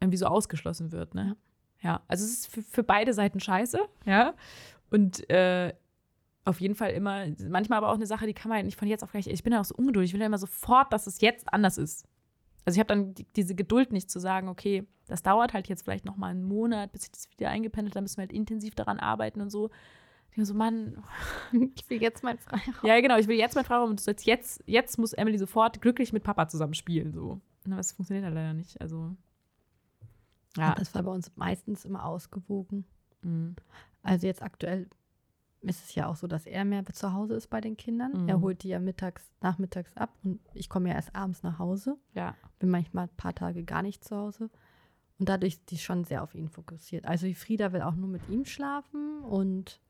[0.00, 1.14] irgendwie so ausgeschlossen wird.
[1.14, 1.36] Ne?
[1.80, 4.34] Ja, also es ist für, für beide Seiten scheiße, ja.
[4.90, 5.72] Und äh,
[6.44, 8.86] auf jeden Fall immer, manchmal aber auch eine Sache, die kann man halt nicht von
[8.86, 9.26] jetzt auf gleich.
[9.26, 11.78] Ich bin ja auch so ungeduldig, ich will ja immer sofort, dass es jetzt anders
[11.78, 12.06] ist.
[12.66, 15.84] Also ich habe dann die, diese Geduld nicht zu sagen, okay, das dauert halt jetzt
[15.84, 18.74] vielleicht noch mal einen Monat, bis ich das wieder eingependelt, dann müssen wir halt intensiv
[18.74, 19.70] daran arbeiten und so.
[20.38, 21.02] Ich so, Mann,
[21.74, 22.74] ich will jetzt mein Freiraum.
[22.84, 26.12] Ja, genau, ich will jetzt mein Freiraum und jetzt, jetzt, jetzt muss Emily sofort glücklich
[26.12, 27.12] mit Papa zusammen spielen.
[27.12, 27.40] So.
[27.66, 28.80] Aber das funktioniert halt leider nicht.
[28.80, 29.16] Also.
[30.56, 30.74] Ja.
[30.74, 32.84] Das war bei uns meistens immer ausgewogen.
[33.22, 33.56] Mhm.
[34.02, 34.88] Also jetzt aktuell
[35.60, 38.22] ist es ja auch so, dass er mehr zu Hause ist bei den Kindern.
[38.22, 38.28] Mhm.
[38.28, 41.96] Er holt die ja mittags, nachmittags ab und ich komme ja erst abends nach Hause.
[42.14, 42.36] Ja.
[42.60, 44.50] Bin manchmal ein paar Tage gar nicht zu Hause.
[45.18, 47.06] Und dadurch ist die schon sehr auf ihn fokussiert.
[47.06, 49.80] Also die Frieda will auch nur mit ihm schlafen und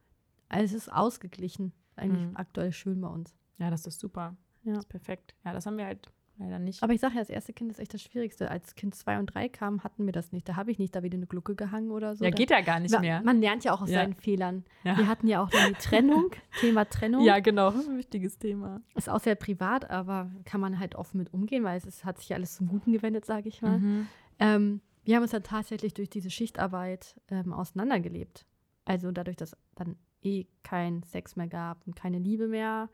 [0.49, 1.73] also es ist ausgeglichen.
[1.97, 2.37] Eigentlich mhm.
[2.37, 3.35] aktuell schön bei uns.
[3.59, 4.37] Ja, das ist super.
[4.63, 4.75] Ja.
[4.75, 5.35] Das ist perfekt.
[5.45, 6.83] Ja, das haben wir halt leider nicht.
[6.83, 8.51] Aber ich sage ja, das erste Kind ist echt das Schwierigste.
[8.51, 10.49] Als Kind zwei und drei kam, hatten wir das nicht.
[10.49, 12.25] Da habe ich nicht da wieder eine Glucke gehangen oder so.
[12.25, 13.23] Ja, geht ja gar nicht da, mehr.
[13.23, 14.01] Man lernt ja auch aus ja.
[14.01, 14.65] seinen Fehlern.
[14.85, 14.97] Ja.
[14.97, 16.31] Wir hatten ja auch dann die Trennung,
[16.61, 17.25] Thema Trennung.
[17.25, 18.81] Ja, genau, wichtiges Thema.
[18.95, 22.19] Ist auch sehr privat, aber kann man halt offen mit umgehen, weil es ist, hat
[22.19, 23.79] sich ja alles zum Guten gewendet, sage ich mal.
[23.79, 24.07] Mhm.
[24.39, 28.45] Ähm, wir haben uns dann tatsächlich durch diese Schichtarbeit ähm, auseinandergelebt.
[28.85, 32.89] Also dadurch, dass dann eh kein Sex mehr gab und keine Liebe mehr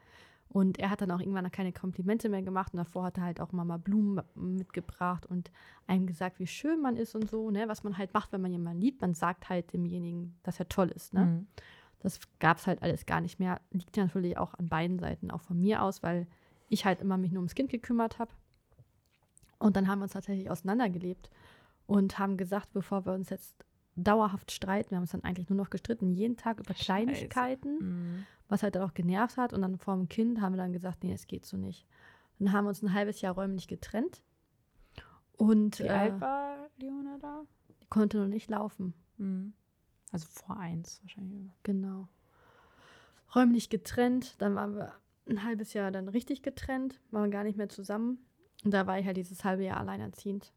[0.55, 3.41] und er hat dann auch irgendwann keine Komplimente mehr gemacht und davor hat er halt
[3.41, 5.51] auch Mama Blumen mitgebracht und
[5.89, 7.67] einem gesagt, wie schön man ist und so, ne?
[7.67, 10.91] Was man halt macht, wenn man jemanden liebt, man sagt halt demjenigen, dass er toll
[10.91, 11.25] ist, ne?
[11.25, 11.47] Mhm.
[11.99, 13.61] Das gab es halt alles gar nicht mehr.
[13.73, 16.29] Liegt natürlich auch an beiden Seiten, auch von mir aus, weil
[16.69, 18.31] ich halt immer mich nur ums Kind gekümmert habe.
[19.59, 21.31] Und dann haben wir uns tatsächlich auseinandergelebt
[21.87, 23.65] und haben gesagt, bevor wir uns jetzt
[23.97, 26.85] dauerhaft streiten, wir haben uns dann eigentlich nur noch gestritten, jeden Tag über Scheiße.
[26.85, 27.79] Kleinigkeiten.
[27.79, 29.53] Mhm was halt dann auch genervt hat.
[29.53, 31.87] Und dann vor dem Kind haben wir dann gesagt, nee, es geht so nicht.
[32.39, 34.23] Dann haben wir uns ein halbes Jahr räumlich getrennt.
[35.37, 37.43] Und, Wie äh, alt war Leona da?
[37.83, 38.95] Die konnte noch nicht laufen.
[39.19, 39.53] Mhm.
[40.13, 41.51] Also vor eins wahrscheinlich.
[41.63, 42.09] Genau.
[43.35, 44.41] Räumlich getrennt.
[44.41, 44.93] Dann waren wir
[45.29, 48.19] ein halbes Jahr dann richtig getrennt, waren gar nicht mehr zusammen.
[48.65, 50.53] Und da war ich halt dieses halbe Jahr alleinerziehend.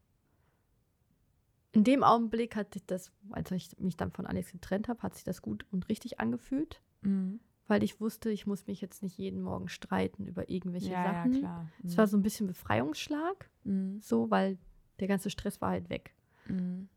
[1.72, 5.14] In dem Augenblick hat sich das, als ich mich dann von Alex getrennt habe, hat
[5.14, 6.80] sich das gut und richtig angefühlt.
[7.02, 11.04] Mhm weil ich wusste, ich muss mich jetzt nicht jeden Morgen streiten über irgendwelche ja,
[11.04, 11.34] Sachen.
[11.34, 11.62] Ja, klar.
[11.62, 11.88] Mhm.
[11.88, 14.00] Es war so ein bisschen Befreiungsschlag, mhm.
[14.00, 14.58] so, weil
[15.00, 16.14] der ganze Stress war halt weg.
[16.46, 16.88] Mhm.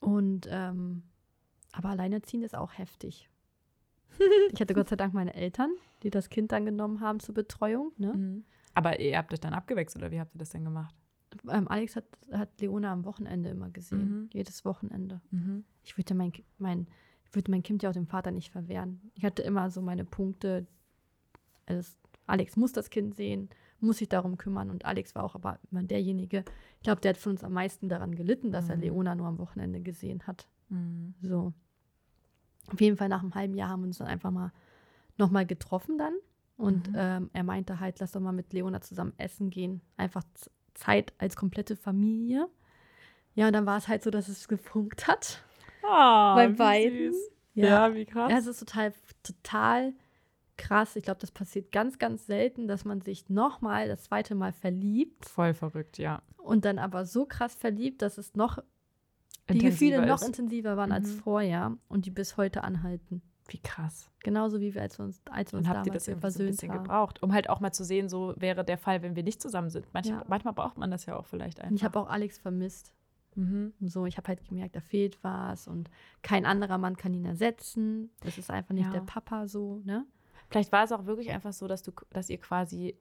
[0.00, 1.04] Und ähm,
[1.72, 3.30] aber alleinerziehen ist auch heftig.
[4.52, 5.70] ich hatte Gott sei Dank meine Eltern,
[6.02, 7.92] die das Kind dann genommen haben zur Betreuung.
[7.98, 8.14] Ne?
[8.14, 8.44] Mhm.
[8.74, 10.94] Aber ihr habt euch dann abgewechselt oder wie habt ihr das denn gemacht?
[11.48, 14.30] Ähm, Alex hat, hat Leona am Wochenende immer gesehen, mhm.
[14.32, 15.20] jedes Wochenende.
[15.30, 15.64] Mhm.
[15.82, 16.86] Ich würde mein, mein
[17.28, 19.00] ich würde mein Kind ja auch dem Vater nicht verwehren.
[19.14, 20.66] Ich hatte immer so meine Punkte.
[21.66, 21.92] Also
[22.26, 24.70] Alex muss das Kind sehen, muss sich darum kümmern.
[24.70, 26.44] Und Alex war auch aber immer derjenige,
[26.76, 28.70] ich glaube, der hat von uns am meisten daran gelitten, dass mhm.
[28.70, 30.48] er Leona nur am Wochenende gesehen hat.
[30.70, 31.14] Mhm.
[31.20, 31.52] So.
[32.72, 34.52] Auf jeden Fall nach einem halben Jahr haben wir uns dann einfach mal
[35.18, 36.14] nochmal getroffen dann.
[36.56, 36.96] Und mhm.
[36.96, 39.82] ähm, er meinte halt, lass doch mal mit Leona zusammen essen gehen.
[39.98, 40.24] Einfach
[40.78, 42.48] Zeit als komplette Familie.
[43.34, 45.42] Ja, und dann war es halt so, dass es gefunkt hat.
[45.82, 47.14] Oh, bei beiden.
[47.54, 47.88] Ja.
[47.88, 48.30] ja, wie krass.
[48.30, 49.92] Ja, es ist total, total
[50.56, 50.96] krass.
[50.96, 55.26] Ich glaube, das passiert ganz, ganz selten, dass man sich nochmal das zweite Mal verliebt.
[55.26, 56.22] Voll verrückt, ja.
[56.36, 58.58] Und dann aber so krass verliebt, dass es noch
[59.50, 60.96] die Gefühle noch intensiver waren mhm.
[60.96, 63.22] als vorher und die bis heute anhalten.
[63.48, 64.10] Wie krass.
[64.20, 66.42] Genauso wie wir, als wir uns, als wir uns habt damals ihr das versöhnt so
[66.42, 66.82] ein bisschen haben.
[66.84, 69.70] gebraucht, um halt auch mal zu sehen, so wäre der Fall, wenn wir nicht zusammen
[69.70, 69.86] sind.
[69.94, 70.22] Manch, ja.
[70.28, 71.70] Manchmal braucht man das ja auch vielleicht einfach.
[71.70, 72.92] Und ich habe auch Alex vermisst.
[73.34, 73.72] Mhm.
[73.80, 75.90] Und so, ich habe halt gemerkt, da fehlt was und
[76.22, 78.10] kein anderer Mann kann ihn ersetzen.
[78.20, 78.92] Das ist einfach nicht ja.
[78.92, 80.04] der Papa so, ne?
[80.50, 82.96] Vielleicht war es auch wirklich einfach so, dass du, dass ihr quasi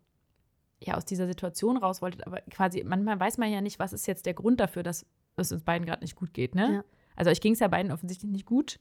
[0.80, 4.06] ja aus dieser Situation raus wolltet, aber quasi, manchmal weiß man ja nicht, was ist
[4.06, 5.06] jetzt der Grund dafür, dass
[5.38, 6.74] es uns beiden gerade nicht gut geht, ne?
[6.76, 6.84] Ja.
[7.16, 8.80] Also euch ging es ja beiden offensichtlich nicht gut.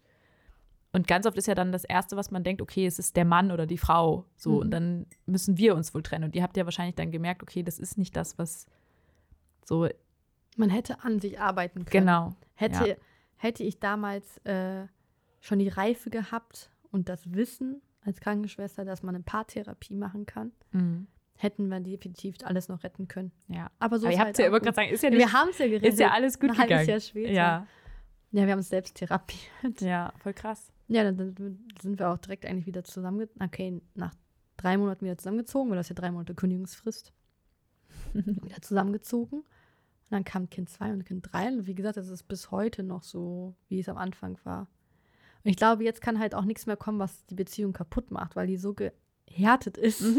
[0.92, 3.24] Und ganz oft ist ja dann das Erste, was man denkt, okay, es ist der
[3.24, 4.24] Mann oder die Frau.
[4.36, 4.58] So, mhm.
[4.58, 6.24] und dann müssen wir uns wohl trennen.
[6.24, 8.66] Und ihr habt ja wahrscheinlich dann gemerkt, okay, das ist nicht das, was
[9.64, 9.88] so.
[10.56, 12.06] Man hätte an sich arbeiten können.
[12.06, 12.34] Genau.
[12.54, 12.94] Hätte, ja.
[13.36, 14.86] hätte ich damals äh,
[15.40, 20.52] schon die Reife gehabt und das Wissen als Krankenschwester, dass man eine Paartherapie machen kann,
[20.72, 21.08] mhm.
[21.36, 23.32] hätten wir definitiv alles noch retten können.
[23.48, 23.70] Ja.
[23.78, 25.50] Aber so Aber ihr habt halt ja immer gerade sagen, ist ja nicht, Wir haben
[25.50, 25.88] es ja geredet.
[25.92, 26.70] Ist ja alles gut ein gegangen.
[26.70, 27.32] halbes Jahr später.
[27.32, 27.66] Ja.
[28.32, 29.80] Ja, wir haben es selbst therapiert.
[29.80, 30.72] Ja, voll krass.
[30.88, 31.34] Ja, dann
[31.80, 33.44] sind wir auch direkt eigentlich wieder zusammengezogen.
[33.44, 34.14] Okay, nach
[34.56, 37.12] drei Monaten wieder zusammengezogen, weil das ja drei Monate Kündigungsfrist.
[38.14, 39.40] wieder zusammengezogen.
[39.40, 39.46] Und
[40.10, 41.48] dann kam Kind 2 und Kind 3.
[41.48, 44.68] Und wie gesagt, das ist bis heute noch so, wie es am Anfang war.
[45.42, 48.36] Und ich glaube, jetzt kann halt auch nichts mehr kommen, was die Beziehung kaputt macht,
[48.36, 48.74] weil die so
[49.26, 50.02] gehärtet ist.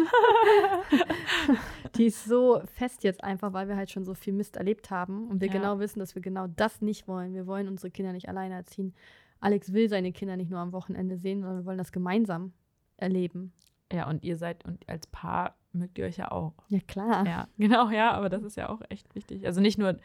[1.98, 5.28] die ist so fest jetzt einfach, weil wir halt schon so viel Mist erlebt haben
[5.30, 5.54] und wir ja.
[5.54, 7.34] genau wissen, dass wir genau das nicht wollen.
[7.34, 8.94] Wir wollen unsere Kinder nicht alleine erziehen.
[9.40, 12.54] Alex will seine Kinder nicht nur am Wochenende sehen, sondern wir wollen das gemeinsam
[12.98, 13.54] erleben.
[13.92, 16.54] Ja, und ihr seid, und als Paar mögt ihr euch ja auch.
[16.68, 17.26] Ja, klar.
[17.26, 19.46] Ja, genau, ja, aber das ist ja auch echt wichtig.
[19.46, 19.98] Also nicht nur,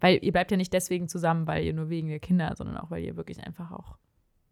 [0.00, 2.90] weil ihr bleibt ja nicht deswegen zusammen, weil ihr nur wegen der Kinder, sondern auch,
[2.90, 3.96] weil ihr wirklich einfach auch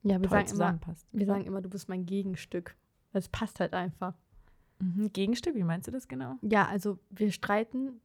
[0.03, 1.07] ja, wir sagen zusammenpasst.
[1.13, 2.77] Immer, wir sagen immer, du bist mein Gegenstück.
[3.13, 4.15] Es passt halt einfach.
[4.79, 6.37] Mhm, Gegenstück, wie meinst du das genau?
[6.43, 8.01] Ja, also wir streiten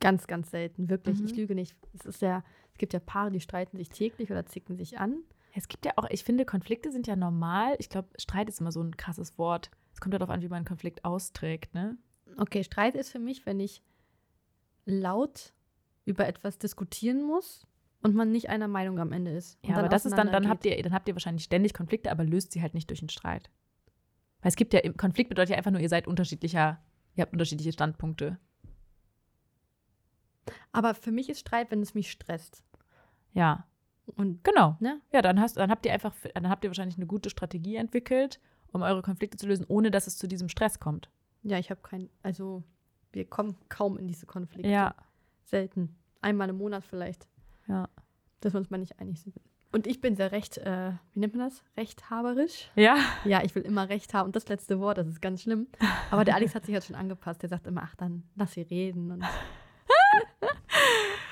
[0.00, 1.18] ganz, ganz selten, wirklich.
[1.18, 1.26] Mhm.
[1.26, 1.76] Ich lüge nicht.
[1.94, 5.22] Es ist ja, es gibt ja Paare, die streiten sich täglich oder zicken sich an.
[5.54, 7.74] Es gibt ja auch, ich finde, Konflikte sind ja normal.
[7.78, 9.70] Ich glaube, Streit ist immer so ein krasses Wort.
[9.92, 11.96] Es kommt ja darauf an, wie man einen Konflikt austrägt, ne?
[12.36, 13.82] Okay, Streit ist für mich, wenn ich
[14.84, 15.52] laut
[16.04, 17.66] über etwas diskutieren muss
[18.02, 19.58] und man nicht einer Meinung am Ende ist.
[19.64, 22.24] Ja, aber das ist dann, dann habt ihr, dann habt ihr wahrscheinlich ständig Konflikte, aber
[22.24, 23.50] löst sie halt nicht durch einen Streit.
[24.40, 26.80] Weil es gibt ja, Konflikt bedeutet ja einfach nur, ihr seid unterschiedlicher,
[27.14, 28.38] ihr habt unterschiedliche Standpunkte.
[30.72, 32.62] Aber für mich ist Streit, wenn es mich stresst.
[33.32, 33.66] Ja.
[34.16, 34.76] Und genau.
[34.80, 35.00] Ne?
[35.12, 38.40] Ja, dann hast, dann habt ihr einfach, dann habt ihr wahrscheinlich eine gute Strategie entwickelt,
[38.72, 41.10] um eure Konflikte zu lösen, ohne dass es zu diesem Stress kommt.
[41.42, 42.62] Ja, ich habe kein, also
[43.12, 44.70] wir kommen kaum in diese Konflikte.
[44.70, 44.94] Ja.
[45.44, 45.96] Selten.
[46.20, 47.28] Einmal im Monat vielleicht.
[47.66, 47.88] Ja.
[48.40, 49.36] Dass wir uns mal nicht einig sind.
[49.70, 51.62] Und ich bin sehr recht, äh, wie nennt man das?
[51.76, 52.70] Rechthaberisch.
[52.74, 52.96] Ja.
[53.24, 54.26] Ja, ich will immer Recht haben.
[54.26, 55.66] Und das letzte Wort, das ist ganz schlimm.
[56.10, 57.42] Aber der Alex hat sich halt schon angepasst.
[57.42, 59.10] Der sagt immer, ach, dann lass sie reden.
[59.10, 59.24] Und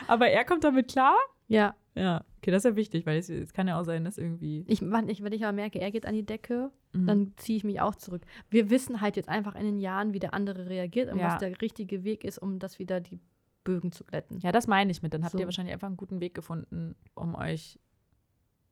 [0.06, 1.16] Aber er kommt damit klar?
[1.48, 1.74] Ja.
[1.94, 2.24] Ja.
[2.38, 4.64] Okay, das ist ja wichtig, weil es, es kann ja auch sein, dass irgendwie.
[4.68, 7.06] Ich, wenn ich aber merke, er geht an die Decke, mhm.
[7.06, 8.22] dann ziehe ich mich auch zurück.
[8.50, 11.28] Wir wissen halt jetzt einfach in den Jahren, wie der andere reagiert und ja.
[11.28, 13.18] was der richtige Weg ist, um das wieder die
[13.64, 14.38] Bögen zu glätten.
[14.40, 15.12] Ja, das meine ich mit.
[15.12, 15.38] Dann habt so.
[15.38, 17.80] ihr wahrscheinlich einfach einen guten Weg gefunden, um euch,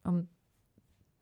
[0.05, 0.29] um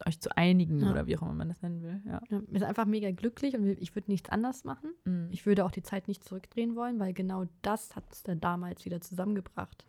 [0.06, 0.90] euch zu einigen ja.
[0.90, 2.00] oder wie auch immer man das nennen will.
[2.04, 2.20] Ja.
[2.28, 4.92] ja wir sind einfach mega glücklich und ich würde nichts anders machen.
[5.04, 5.28] Mhm.
[5.30, 8.84] Ich würde auch die Zeit nicht zurückdrehen wollen, weil genau das hat es dann damals
[8.84, 9.86] wieder zusammengebracht.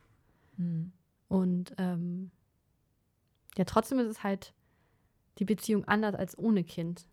[0.58, 0.92] Mhm.
[1.28, 2.32] Und ähm,
[3.58, 4.54] ja, trotzdem ist es halt
[5.40, 7.08] die Beziehung anders als ohne Kind.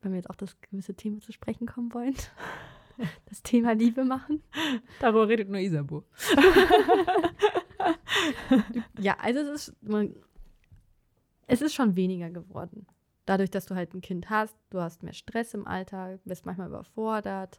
[0.00, 2.14] Wenn wir jetzt auf das gewisse Thema zu sprechen kommen wollen.
[3.26, 4.42] das Thema Liebe machen.
[5.00, 6.02] Darüber redet nur Isabu.
[8.98, 10.14] ja, also es ist, man,
[11.48, 12.86] es ist schon weniger geworden.
[13.26, 16.68] Dadurch, dass du halt ein Kind hast, du hast mehr Stress im Alltag, bist manchmal
[16.68, 17.58] überfordert.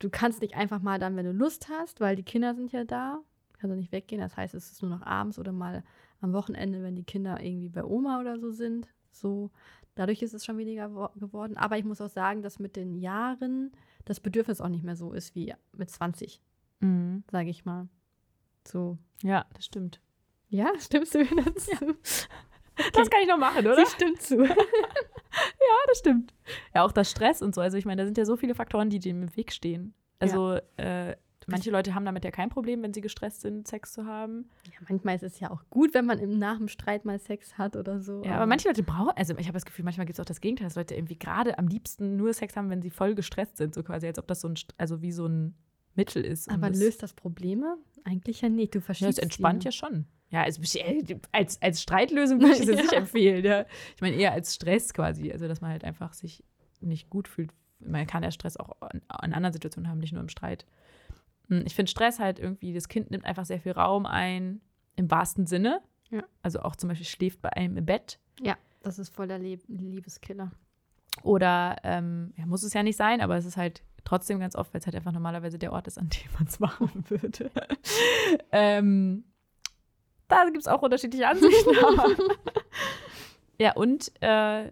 [0.00, 2.84] Du kannst nicht einfach mal dann, wenn du Lust hast, weil die Kinder sind ja
[2.84, 3.20] da,
[3.58, 4.20] kannst du nicht weggehen.
[4.20, 5.84] Das heißt, es ist nur noch abends oder mal
[6.20, 8.88] am Wochenende, wenn die Kinder irgendwie bei Oma oder so sind.
[9.10, 9.50] So,
[9.94, 11.56] dadurch ist es schon weniger geworden.
[11.56, 13.72] Aber ich muss auch sagen, dass mit den Jahren
[14.04, 16.40] das Bedürfnis auch nicht mehr so ist wie mit 20,
[16.80, 17.24] mhm.
[17.30, 17.88] sage ich mal.
[18.66, 18.98] So.
[19.22, 20.00] Ja, das stimmt.
[20.48, 21.94] Ja, stimmst du mir dazu?
[22.92, 23.76] Das kann ich noch machen, oder?
[23.76, 24.48] Sie stimmt zu.
[25.34, 26.32] Ja, das stimmt.
[26.74, 27.60] Ja, auch das Stress und so.
[27.60, 29.92] Also ich meine, da sind ja so viele Faktoren, die dem im Weg stehen.
[30.20, 34.06] Also äh, manche Leute haben damit ja kein Problem, wenn sie gestresst sind, Sex zu
[34.06, 34.48] haben.
[34.66, 37.58] Ja, manchmal ist es ja auch gut, wenn man im, nach dem Streit mal Sex
[37.58, 38.22] hat oder so.
[38.24, 40.40] Ja, aber manche Leute brauchen, also ich habe das Gefühl, manchmal gibt es auch das
[40.40, 43.74] Gegenteil, dass Leute irgendwie gerade am liebsten nur Sex haben, wenn sie voll gestresst sind.
[43.74, 45.54] So quasi, als ob das so ein, also wie so ein
[45.94, 46.50] Mittel ist.
[46.50, 47.76] Aber das, löst das Probleme?
[48.04, 48.74] Eigentlich ja nicht.
[48.74, 50.06] Du ja, verschiebst es entspannt ja schon.
[50.30, 50.60] Ja, also
[51.32, 52.76] als, als Streitlösung würde ich es Ja.
[52.76, 53.44] nicht empfehlen.
[53.44, 53.66] Ja.
[53.94, 55.30] Ich meine eher als Stress quasi.
[55.30, 56.42] Also, dass man halt einfach sich
[56.80, 57.50] nicht gut fühlt.
[57.78, 60.66] Man kann ja Stress auch in, in anderen Situationen haben, nicht nur im Streit.
[61.48, 64.60] Hm, Ich finde Stress halt irgendwie, das Kind nimmt einfach sehr viel Raum ein,
[64.96, 65.80] im wahrsten Sinne.
[66.10, 66.22] Ja.
[66.42, 68.18] Also auch zum Beispiel schläft bei einem im Bett.
[68.42, 70.50] Ja, das ist voll der Le Liebeskiller.
[71.22, 74.74] Oder ähm, ja, muss es ja nicht sein, aber es ist halt trotzdem ganz oft,
[74.74, 77.50] weil es halt einfach normalerweise der Ort ist, an dem man es machen würde.
[78.52, 79.24] ähm,
[80.44, 81.70] da gibt es auch unterschiedliche Ansichten.
[83.58, 84.70] ja, und, äh,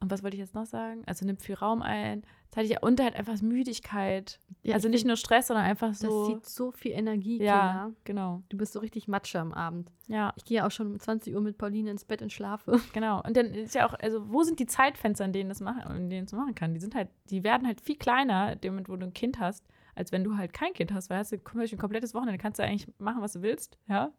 [0.00, 1.02] und was wollte ich jetzt noch sagen?
[1.06, 2.22] Also nimmt viel Raum ein.
[2.50, 4.38] Das hatte ich ja, und halt einfach Müdigkeit.
[4.62, 6.26] Ja, also ich nicht nur Stress, sondern einfach Das so.
[6.26, 7.52] zieht so viel Energie, ja,
[7.86, 7.92] Kinder.
[8.04, 8.42] genau.
[8.48, 9.90] Du bist so richtig Matsche am Abend.
[10.06, 12.80] Ja, Ich gehe ja auch schon um 20 Uhr mit Pauline ins Bett und schlafe.
[12.92, 13.20] genau.
[13.24, 16.10] Und dann ist ja auch, also wo sind die Zeitfenster, in denen das machen, in
[16.10, 16.74] denen es machen kann?
[16.74, 19.64] Die sind halt, die werden halt viel kleiner, in dem wo du ein Kind hast,
[19.94, 22.64] als wenn du halt kein Kind hast, weil hast du ein komplettes Wochenende, kannst du
[22.64, 24.12] eigentlich machen, was du willst, ja.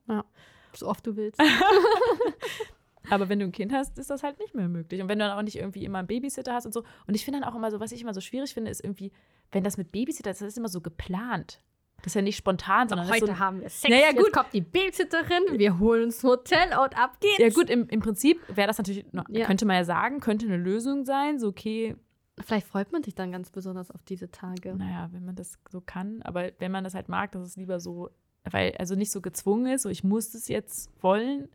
[0.73, 1.39] So oft du willst.
[3.09, 5.01] Aber wenn du ein Kind hast, ist das halt nicht mehr möglich.
[5.01, 6.83] Und wenn du dann auch nicht irgendwie immer einen Babysitter hast und so.
[7.07, 9.11] Und ich finde dann auch immer so, was ich immer so schwierig finde, ist irgendwie,
[9.51, 11.61] wenn das mit Babysitter ist, das ist immer so geplant.
[11.97, 13.91] Das ist ja nicht spontan, sondern Heute so, haben wir Sex.
[13.91, 14.33] Ja, ja, Jetzt gut.
[14.33, 15.43] kommt die Babysitterin.
[15.57, 17.37] Wir holen uns ein Hotel und ab geht's.
[17.37, 19.45] Ja, gut, im, im Prinzip wäre das natürlich, Ja.
[19.45, 21.39] könnte man ja sagen, könnte eine Lösung sein.
[21.39, 21.95] So, okay,
[22.39, 24.75] Vielleicht freut man sich dann ganz besonders auf diese Tage.
[24.75, 26.21] naja, wenn man das so kann.
[26.23, 28.09] Aber wenn man das halt mag, dass es lieber so,
[28.43, 31.47] weil, also nicht so gezwungen ist, so ich muss es jetzt wollen,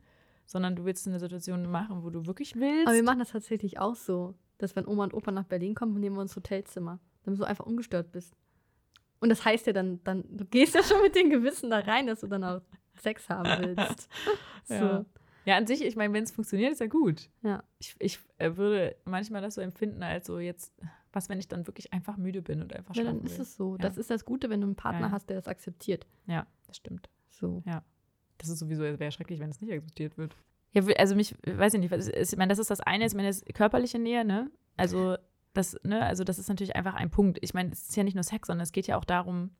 [0.47, 2.87] sondern du willst eine Situation machen, wo du wirklich willst.
[2.87, 6.01] Aber wir machen das tatsächlich auch so, dass wenn Oma und Opa nach Berlin kommen,
[6.01, 8.35] nehmen wir uns Hotelzimmer, damit du einfach ungestört bist.
[9.21, 12.07] Und das heißt ja dann, dann du gehst ja schon mit dem Gewissen da rein,
[12.07, 12.63] dass du dann auch
[12.97, 14.09] Sex haben willst.
[14.65, 14.75] so.
[14.75, 15.05] Ja.
[15.47, 17.31] Ja, an sich, ich meine, wenn es funktioniert, ist ja gut.
[17.43, 17.63] Ja.
[17.79, 20.73] Ich, ich äh, würde manchmal das so empfinden, als so jetzt,
[21.13, 23.43] was, wenn ich dann wirklich einfach müde bin und einfach Ja, schlafen dann ist will.
[23.43, 23.73] es so.
[23.73, 23.79] Ja.
[23.79, 25.13] Das ist das Gute, wenn du einen Partner Ja, ja.
[25.13, 26.07] hast, der das akzeptiert.
[26.27, 27.09] Ja, das stimmt.
[27.31, 27.63] So.
[28.39, 30.37] Das ist sowieso, es wäre schrecklich, wenn es nicht akzeptiert wird.
[30.73, 33.15] Ja, also mich, weiß ich nicht, was ist, ich meine, das ist das eine, ich
[33.15, 34.51] meine, das ist körperliche Nähe, ne?
[34.77, 35.17] Also
[35.53, 37.39] das, ne, also das ist natürlich einfach ein Punkt.
[37.43, 39.51] Ich meine, es ist ja nicht nur Sex, sondern es geht ja auch darum,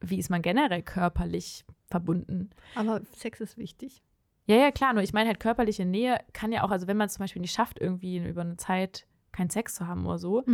[0.00, 2.50] wie ist man generell körperlich verbunden.
[2.74, 4.02] Aber Sex ist wichtig.
[4.46, 7.06] Ja, ja, klar, nur ich meine halt körperliche Nähe kann ja auch, also wenn man
[7.06, 10.44] es zum Beispiel nicht schafft, irgendwie über eine Zeit keinen Sex zu haben oder so,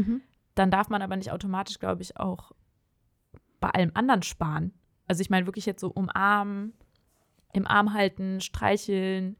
[0.55, 2.53] dann darf man aber nicht automatisch, glaube ich, auch
[3.61, 4.73] bei allem anderen sparen.
[5.09, 6.73] Also ich meine wirklich jetzt so umarmen,
[7.53, 9.37] im Arm halten, streicheln.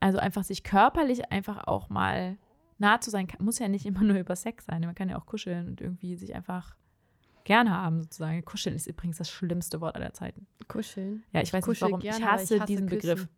[0.00, 2.38] Also einfach sich körperlich einfach auch mal
[2.78, 3.26] nah zu sein.
[3.26, 4.82] Kann, muss ja nicht immer nur über Sex sein.
[4.82, 6.76] Man kann ja auch kuscheln und irgendwie sich einfach
[7.44, 8.44] gern haben, sozusagen.
[8.44, 10.46] Kuscheln ist übrigens das schlimmste Wort aller Zeiten.
[10.68, 11.24] Kuscheln.
[11.32, 12.00] Ja, ich weiß nicht kuschel warum.
[12.00, 13.00] gerne, ich, hasse ich hasse diesen Küssen.
[13.00, 13.28] Begriff.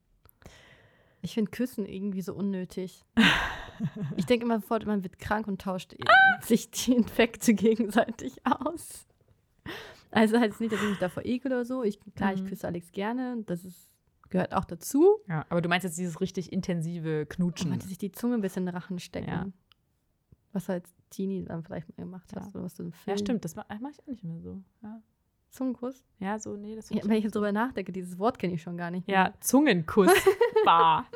[1.22, 3.04] Ich finde Küssen irgendwie so unnötig.
[4.16, 5.96] ich denke immer sofort, man wird krank und tauscht
[6.42, 9.07] sich die Infekte gegenseitig aus.
[10.11, 11.83] Also heißt es nicht, dass ich mich davor ekel oder so.
[11.83, 12.46] Ich, klar, ich Mhm.
[12.46, 13.42] küsse Alex gerne.
[13.46, 13.90] Das ist,
[14.31, 15.18] gehört auch dazu.
[15.28, 17.70] Ja, aber du meinst jetzt dieses richtig intensive Knutschen.
[17.70, 19.28] Man sich die Zunge ein bisschen in den Rachen stecken.
[19.28, 19.46] Ja.
[20.52, 22.46] Was du als Teenie dann vielleicht mal gemacht hast.
[22.46, 22.50] Ja.
[22.54, 23.16] Oder was du im Film.
[23.16, 24.62] Ja, stimmt, das mache mach ich auch nicht mehr so.
[24.83, 25.02] Ja,
[25.50, 26.04] Zungenkuss.
[26.18, 28.76] ja so, nee, das Ja, wenn ich jetzt drüber nachdenke, dieses Wort kenne ich schon
[28.76, 29.06] gar nicht.
[29.06, 29.16] mehr.
[29.16, 30.11] Ja, Zungenkuss.
[30.64, 31.06] Bah.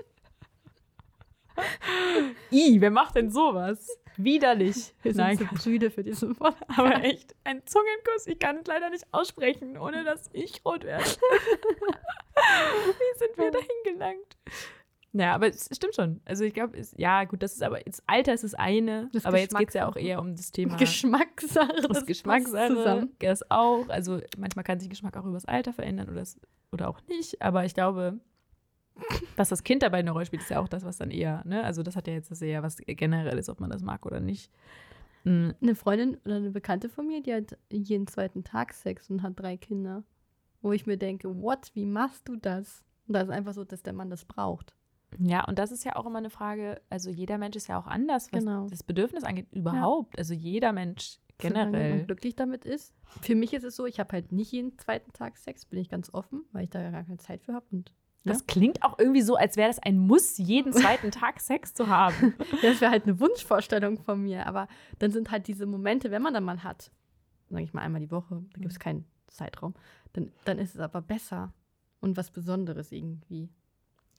[2.51, 3.87] I, wer macht denn sowas?
[4.17, 4.95] Widerlich.
[5.03, 6.57] Wir sind Nein, zu prüde für diesen Wort.
[6.77, 11.05] aber echt, ein Zungenkuss, ich kann es leider nicht aussprechen, ohne dass ich rot werde.
[12.35, 14.37] Wie sind wir dahin gelangt?
[15.15, 16.21] Naja, aber es stimmt schon.
[16.25, 19.39] Also ich glaube, ja gut, das ist aber, das Alter ist das eine, Das aber
[19.39, 20.77] jetzt geht es ja auch eher um das Thema.
[20.79, 21.73] Geschmackssache.
[21.77, 23.11] Das passt Geschmackssache, zusammen.
[23.19, 23.89] das auch.
[23.89, 26.41] Also manchmal kann sich Geschmack auch übers Alter verändern oder, es,
[26.73, 27.43] oder auch nicht.
[27.43, 28.21] Aber ich glaube,
[29.37, 31.63] was das Kind dabei eine Rolle spielt, ist ja auch das, was dann eher, ne?
[31.63, 34.21] Also das hat ja jetzt das eher was generell ist, ob man das mag oder
[34.21, 34.51] nicht.
[35.25, 39.23] Mm, Eine Freundin oder eine Bekannte von mir, die hat jeden zweiten Tag Sex und
[39.23, 40.05] hat drei Kinder.
[40.63, 42.83] Wo ich mir denke, what, wie machst du das?
[43.09, 44.75] Und das ist einfach so, dass der Mann das braucht.
[45.19, 47.87] Ja, und das ist ja auch immer eine Frage, also jeder Mensch ist ja auch
[47.87, 48.67] anders, was Genau.
[48.69, 50.19] das Bedürfnis angeht, überhaupt.
[50.19, 52.05] Also jeder Mensch Solange man generell.
[52.07, 52.95] glücklich damit ist.
[53.21, 55.89] Für mich ist es so, ich habe halt nicht jeden zweiten Tag Sex, bin ich
[55.89, 57.67] ganz offen, weil ich da ja gar keine Zeit für habe.
[57.73, 57.93] Und
[58.25, 61.89] Das klingt auch irgendwie so, als wäre das ein Muss, jeden zweiten Tag Sex zu
[61.89, 62.35] haben.
[62.63, 64.47] das wäre halt eine Wunschvorstellung von mir.
[64.47, 64.69] Aber
[65.01, 66.93] dann sind halt diese Momente, wenn man dann mal hat,
[67.51, 69.75] sage ich mal einmal die Woche, da gibt es keinen Zeitraum,
[70.13, 71.53] dann, dann ist es aber besser
[72.01, 73.49] und was Besonderes irgendwie.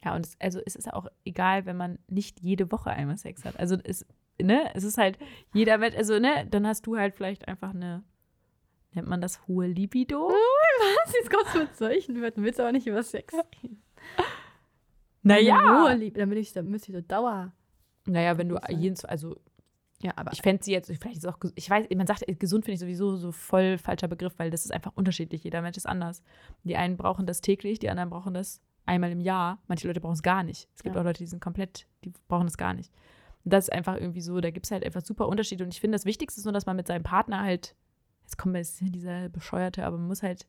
[0.03, 3.45] Ja, und es, also es ist auch egal, wenn man nicht jede Woche einmal Sex
[3.45, 3.59] hat.
[3.59, 4.05] Also es,
[4.41, 5.17] ne, es ist halt
[5.53, 8.03] jeder Mensch, also ne, dann hast du halt vielleicht einfach eine,
[8.93, 10.27] nennt man das hohe Libido?
[10.27, 11.13] Was?
[11.13, 13.81] Jetzt kommst du mit solchen Wörtern, willst aber nicht über Sex reden.
[15.21, 15.85] Naja.
[15.85, 17.53] Hohe Liebe, dann, bin ich, dann müsste ich so Dauer.
[18.05, 19.37] Naja, wenn du jeden, also
[20.01, 22.65] Ja, aber ich fände sie jetzt, vielleicht ist es auch, ich weiß, man sagt, gesund
[22.65, 25.45] finde ich sowieso so voll falscher Begriff, weil das ist einfach unterschiedlich.
[25.45, 26.21] Jeder Mensch ist anders.
[26.63, 29.61] Die einen brauchen das täglich, die anderen brauchen das einmal im Jahr.
[29.67, 30.69] Manche Leute brauchen es gar nicht.
[30.75, 31.01] Es gibt Ja.
[31.01, 32.91] auch Leute, die sind komplett, die brauchen es gar nicht.
[33.45, 35.63] Und das ist einfach irgendwie so, da gibt es halt einfach super Unterschiede.
[35.63, 37.75] Und ich finde, das Wichtigste ist nur, dass man mit seinem Partner halt,
[38.23, 40.47] jetzt kommt jetzt dieser Bescheuerte, aber man muss halt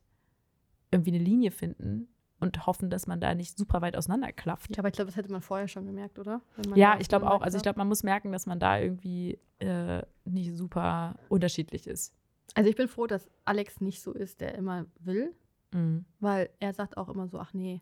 [0.91, 2.07] irgendwie eine Linie finden
[2.39, 4.71] und hoffen, dass man da nicht super weit auseinanderklafft.
[4.75, 6.41] ja, aber ich glaube, das hätte man vorher schon gemerkt, oder?
[6.75, 7.41] Ja, ich glaube auch.
[7.41, 12.13] Also ich glaube, man muss merken, dass man da irgendwie äh, nicht super unterschiedlich ist.
[12.53, 15.33] Also ich bin froh, dass Alex nicht so ist, der immer will,
[15.73, 16.05] Mhm.
[16.19, 17.81] weil er sagt auch immer so, ach nee,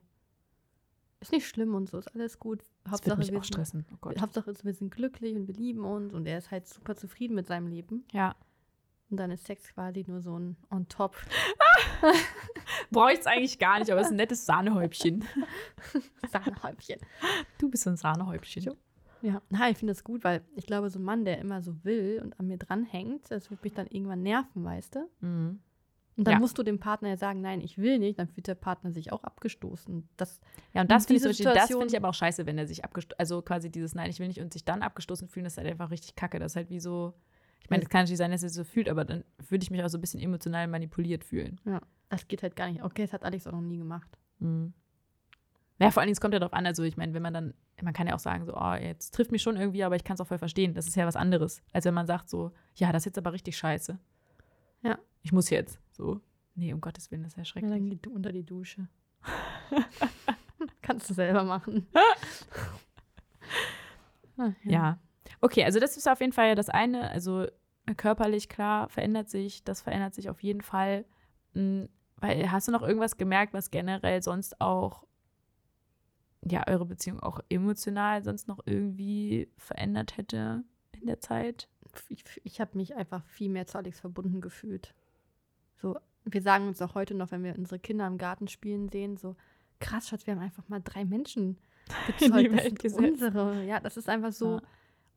[1.24, 2.62] ist nicht schlimm und so, ist alles gut.
[2.90, 3.86] Hauptsache, wir sind.
[4.02, 4.12] Oh.
[4.20, 7.48] Hauptsache wir sind glücklich und wir lieben uns und er ist halt super zufrieden mit
[7.48, 8.06] seinem Leben.
[8.12, 8.36] Ja.
[9.10, 11.16] Und dann ist Sex quasi nur so ein on top.
[12.92, 15.24] Bräuchte es eigentlich gar nicht, aber es ist ein nettes Sahnehäubchen.
[16.32, 17.00] Sahnehäubchen.
[17.60, 18.64] Du bist so ein Sahnehäubchen.
[18.64, 18.76] Jo.
[19.22, 21.84] Ja, na, ich finde das gut, weil ich glaube, so ein Mann, der immer so
[21.86, 25.10] will und an mir dranhängt, das wird mich dann irgendwann nerven, weißt du?
[25.22, 25.62] Mhm.
[26.16, 26.40] Und dann Ja.
[26.40, 29.12] musst du dem Partner ja sagen, nein, ich will nicht, dann fühlt der Partner sich
[29.12, 30.08] auch abgestoßen.
[30.18, 30.40] Das,
[30.74, 33.18] Ja, und das finde ich, das finde ich aber auch scheiße, wenn er sich abgestoßen,
[33.20, 35.70] also quasi dieses Nein, ich will nicht und sich dann abgestoßen fühlen, das ist halt
[35.70, 36.38] einfach richtig kacke.
[36.40, 37.14] Das ist halt wie so,
[37.64, 39.72] ich meine, das kann natürlich sein, dass er sich so fühlt, aber dann würde ich
[39.72, 41.60] mich auch so ein bisschen emotional manipuliert fühlen.
[41.66, 42.84] ja, das geht halt gar nicht.
[42.84, 44.18] Okay, das hat Alex auch noch nie gemacht.
[44.40, 44.74] Mhm.
[45.80, 47.54] Ja, vor allen Dingen, es kommt ja darauf an, also ich meine, wenn man dann,
[47.82, 50.14] man kann ja auch sagen, so, oh, jetzt trifft mich schon irgendwie, aber ich kann
[50.14, 50.76] es auch voll verstehen.
[50.76, 53.34] Das ist ja was anderes, als wenn man sagt so, ja, das ist jetzt aber
[53.34, 53.98] richtig scheiße.
[54.84, 55.00] Ja.
[55.24, 55.80] Ich muss jetzt.
[55.94, 56.20] So,
[56.56, 57.72] nee, um Gottes Willen, das ist ja Ja, schrecklich.
[57.72, 58.88] dann geh du unter die Dusche.
[60.82, 61.88] Kannst du selber machen.
[64.38, 65.00] Ah, Ja.
[65.42, 67.10] Okay, also das ist auf jeden Fall ja das eine.
[67.12, 67.44] Also
[67.86, 69.64] äh, körperlich, klar, verändert sich.
[69.64, 71.06] Das verändert sich auf jeden Fall.
[71.54, 71.84] Mm,
[72.18, 75.06] Weil hast du noch irgendwas gemerkt, was generell sonst auch,
[76.42, 80.64] ja, eure Beziehung auch emotional sonst noch irgendwie verändert hätte
[81.00, 81.70] in der Zeit?
[82.10, 84.96] Ich, ich habe mich einfach viel mehr zu Alex verbunden gefühlt.
[85.84, 89.18] So, wir sagen uns auch heute noch, wenn wir unsere Kinder im Garten spielen sehen,
[89.18, 89.36] so
[89.82, 91.58] krass, Schatz, wir haben einfach mal drei Menschen
[92.08, 92.54] gezeugt.
[92.54, 93.04] Das sind gesetzt.
[93.04, 93.66] unsere.
[93.66, 94.62] Ja, das ist einfach so, Ja.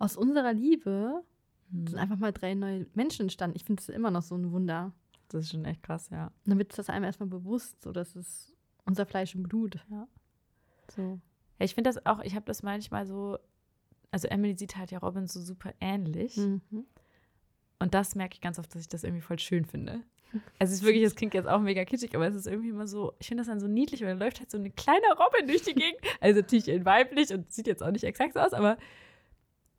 [0.00, 1.22] aus unserer Liebe
[1.70, 3.56] Hm, sind einfach mal drei neue Menschen entstanden.
[3.56, 4.92] Ich finde das immer noch so ein Wunder.
[5.28, 6.26] Das ist schon echt krass, ja.
[6.26, 8.52] Und dann wird das einem erstmal bewusst, so dass es
[8.84, 9.84] unser Fleisch und Blut.
[9.88, 10.08] Ja.
[10.94, 11.20] So.
[11.58, 13.38] Ja, ich finde das auch, ich habe das manchmal so,
[14.10, 16.36] also Emily sieht halt ja Robin so super ähnlich.
[16.36, 16.86] Mhm.
[17.78, 20.02] Und das merke ich ganz oft, dass ich das irgendwie voll schön finde.
[20.58, 22.86] Also es ist wirklich, das klingt jetzt auch mega kitschig, aber es ist irgendwie immer
[22.86, 25.46] so, ich finde das dann so niedlich, weil da läuft halt so eine kleine Robin
[25.46, 26.00] durch die Gegend.
[26.20, 28.76] Also natürlich in weiblich und sieht jetzt auch nicht exakt aus, aber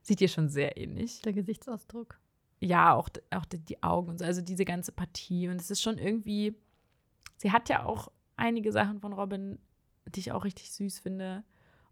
[0.01, 1.21] sieht ihr schon sehr ähnlich.
[1.21, 2.19] Der Gesichtsausdruck.
[2.59, 5.47] Ja, auch, auch die, die Augen und so, also diese ganze Partie.
[5.49, 6.55] Und es ist schon irgendwie,
[7.37, 9.59] sie hat ja auch einige Sachen von Robin,
[10.07, 11.43] die ich auch richtig süß finde.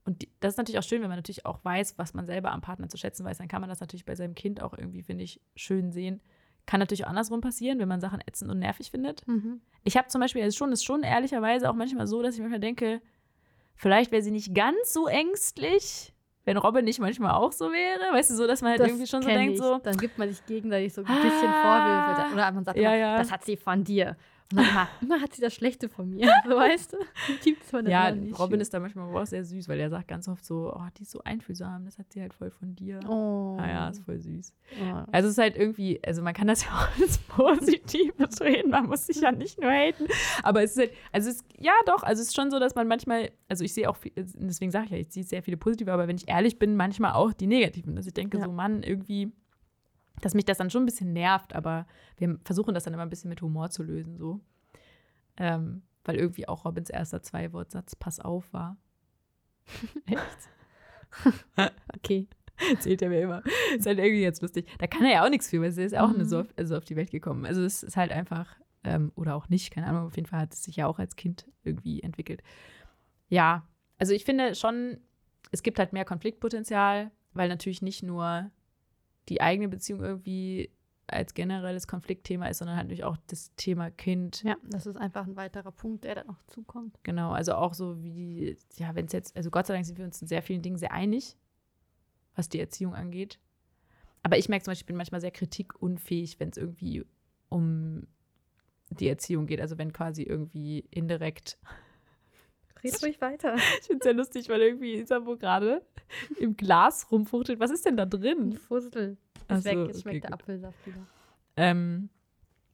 [0.06, 2.52] Und die, das ist natürlich auch schön, wenn man natürlich auch weiß, was man selber
[2.52, 3.40] am Partner zu schätzen weiß.
[3.40, 6.22] Dann kann man das natürlich bei seinem Kind auch irgendwie, finde ich, schön sehen.
[6.66, 9.28] Kann natürlich auch andersrum passieren, wenn man Sachen ätzend und nervig findet.
[9.28, 9.62] Mhm.
[9.84, 12.42] Ich habe zum Beispiel, es ist schon, ist schon ehrlicherweise auch manchmal so, dass ich
[12.42, 13.02] manchmal denke,
[13.76, 18.14] vielleicht wäre sie nicht ganz so ängstlich, wenn Robin nicht manchmal auch so wäre.
[18.14, 19.60] Weißt du, so, dass man halt Das irgendwie schon so denkt, ich.
[19.62, 22.16] so, Dann gibt man sich gegenseitig so ein bisschen Ah.
[22.16, 22.34] Vorwürfe.
[22.36, 23.18] Oder man sagt, Ja, ja.
[23.18, 24.16] das hat sie von dir.
[24.52, 26.32] Und immer, immer hat sie das Schlechte von mir.
[26.48, 26.98] So weißt du?
[27.44, 28.60] Gibt's von der Ja, Robin schön.
[28.62, 31.12] ist da manchmal auch sehr süß, weil er sagt ganz oft so, oh, die ist
[31.12, 33.00] so einfühlsam, das hat sie halt voll von dir.
[33.10, 33.58] Oh.
[33.60, 34.54] Ah ja, ist voll süß.
[34.82, 35.04] Oh.
[35.12, 38.86] Also es ist halt irgendwie, also man kann das ja auch als Positives reden, man
[38.88, 40.06] muss sich ja nicht nur haten.
[40.44, 42.88] Aber es ist halt, also es, ja doch, also es ist schon so, dass man
[42.88, 45.92] manchmal, also ich sehe auch, viel, deswegen sage ich ja, ich sehe sehr viele positive,
[45.92, 47.96] aber wenn ich ehrlich bin, manchmal auch die negativen.
[47.96, 48.46] Dass ich denke, Ja.
[48.46, 49.32] so Mann, irgendwie,
[50.22, 51.86] dass mich das dann schon ein bisschen nervt, aber
[52.18, 54.40] wir versuchen das dann immer ein bisschen mit Humor zu lösen, so.
[55.38, 58.78] Ähm, weil irgendwie auch Robins erster Zwei-Wortsatz Pass auf war.
[60.06, 60.50] Echt?
[61.96, 62.28] okay.
[62.72, 63.44] Erzählt er mir immer.
[63.76, 64.68] Ist halt irgendwie jetzt lustig.
[64.80, 66.24] Da kann er ja auch nichts für, weil er ist ja auch Mhm.
[66.24, 67.46] so auf, also auf die Welt gekommen.
[67.46, 70.54] Also es ist halt einfach, ähm, oder auch nicht, keine Ahnung, auf jeden Fall hat
[70.54, 72.42] es sich ja auch als Kind irgendwie entwickelt.
[73.28, 73.68] Ja,
[73.98, 75.00] also ich finde schon,
[75.52, 78.50] es gibt halt mehr Konfliktpotenzial, weil natürlich nicht nur
[79.30, 80.72] die eigene Beziehung irgendwie
[81.08, 84.44] als generelles Konfliktthema ist, sondern halt natürlich auch das Thema Kind.
[84.44, 86.98] Ja, das ist einfach ein weiterer Punkt, der da noch zukommt.
[87.04, 90.06] Genau, also auch so wie, ja, wenn es jetzt, also Gott sei Dank sind wir
[90.06, 91.38] uns in sehr vielen Dingen sehr einig,
[92.36, 93.40] was die Erziehung angeht.
[94.24, 97.06] Aber ich merke zum Beispiel, ich bin manchmal sehr kritikunfähig, wenn es irgendwie
[97.50, 98.08] um
[98.90, 99.62] die Erziehung geht.
[99.62, 101.60] Also wenn quasi irgendwie indirekt
[102.86, 103.56] red ruhig weiter.
[103.82, 105.82] Ich finde es sehr lustig, weil irgendwie Isabo gerade
[106.40, 107.60] im Glas rumfuchtelt.
[107.60, 108.54] Was ist denn da drin?
[108.58, 109.18] Fussel.
[109.48, 110.40] Ach Ist so, weg, okay, jetzt schmeckt der gut.
[110.42, 110.98] Apfelsaft wieder.
[111.58, 112.10] Ähm,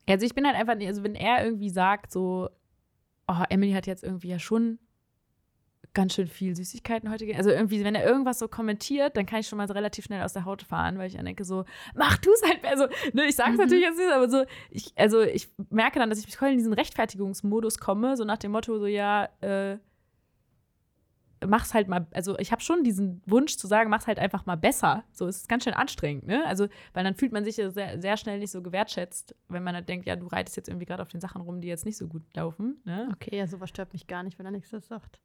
[0.07, 2.49] also ich bin halt einfach, also wenn er irgendwie sagt so,
[3.27, 4.79] oh, Emily hat jetzt irgendwie ja schon
[5.93, 7.39] ganz schön viel Süßigkeiten heute gegessen.
[7.39, 10.23] Also irgendwie, wenn er irgendwas so kommentiert, dann kann ich schon mal so relativ schnell
[10.23, 13.25] aus der Haut fahren, weil ich dann denke so, mach du es halt, also, ne,
[13.25, 13.63] ich sage es Mhm.
[13.65, 16.71] natürlich jetzt nicht, aber so, ich, also ich merke dann, dass ich voll in diesen
[16.71, 19.79] Rechtfertigungsmodus komme, so nach dem Motto so, ja, äh,
[21.45, 24.55] mach's halt mal, also ich habe schon diesen Wunsch zu sagen, mach's halt einfach mal
[24.55, 25.03] besser.
[25.11, 26.45] So, es ist ganz schön anstrengend, ne?
[26.45, 29.75] Also, weil dann fühlt man sich ja sehr, sehr schnell nicht so gewertschätzt, wenn man
[29.75, 31.97] halt denkt, ja, du reitest jetzt irgendwie gerade auf den Sachen rum, die jetzt nicht
[31.97, 33.09] so gut laufen, ne?
[33.13, 35.19] Okay, ja, sowas stört mich gar nicht, wenn er nichts sagt.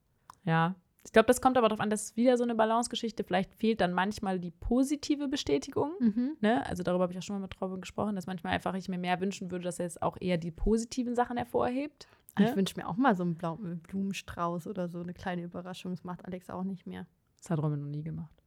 [0.44, 0.74] Ja.
[1.04, 3.22] Ich glaube, das kommt aber darauf an, das ist wieder so eine Balancegeschichte.
[3.22, 5.92] Vielleicht fehlt dann manchmal die positive Bestätigung.
[6.00, 6.36] Mhm.
[6.40, 6.66] Ne?
[6.66, 8.98] Also darüber habe ich auch schon mal mit Robin gesprochen, dass manchmal einfach ich mir
[8.98, 12.08] mehr wünschen würde, dass er jetzt auch eher die positiven Sachen hervorhebt.
[12.38, 12.56] Ich Ne?
[12.56, 15.92] wünsche mir auch mal so einen blauen Blumenstrauß oder so eine kleine Überraschung.
[15.92, 17.06] Das macht Alex auch nicht mehr.
[17.38, 18.42] Das hat Robin noch nie gemacht.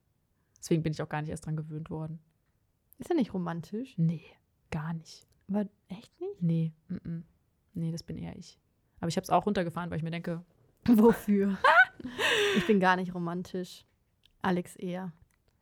[0.60, 2.20] Deswegen bin ich auch gar nicht erst dran gewöhnt worden.
[3.00, 3.98] Ist ja nicht romantisch.
[3.98, 4.26] Nee,
[4.72, 5.26] gar nicht.
[5.50, 6.42] Aber echt nicht?
[6.42, 7.24] Nee, mm -mm.
[7.74, 8.60] nee, das bin eher ich.
[9.00, 10.44] Aber ich habe es auch runtergefahren, weil ich mir denke,
[10.86, 11.58] Wofür?
[12.58, 13.86] ich bin gar nicht romantisch.
[14.42, 15.12] Alex eher.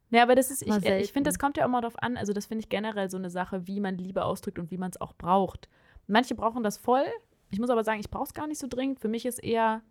[0.09, 2.17] Ja, aber das ist, ich, Mal ich finde, das kommt ja auch mal darauf an.
[2.17, 4.89] Also, das finde ich generell so eine Sache, wie man Liebe ausdrückt und wie man
[4.91, 5.69] es auch braucht.
[6.07, 7.05] Manche brauchen das voll.
[7.49, 8.99] Ich muss aber sagen, ich brauche es gar nicht so dringend.
[8.99, 9.81] Für mich ist eher,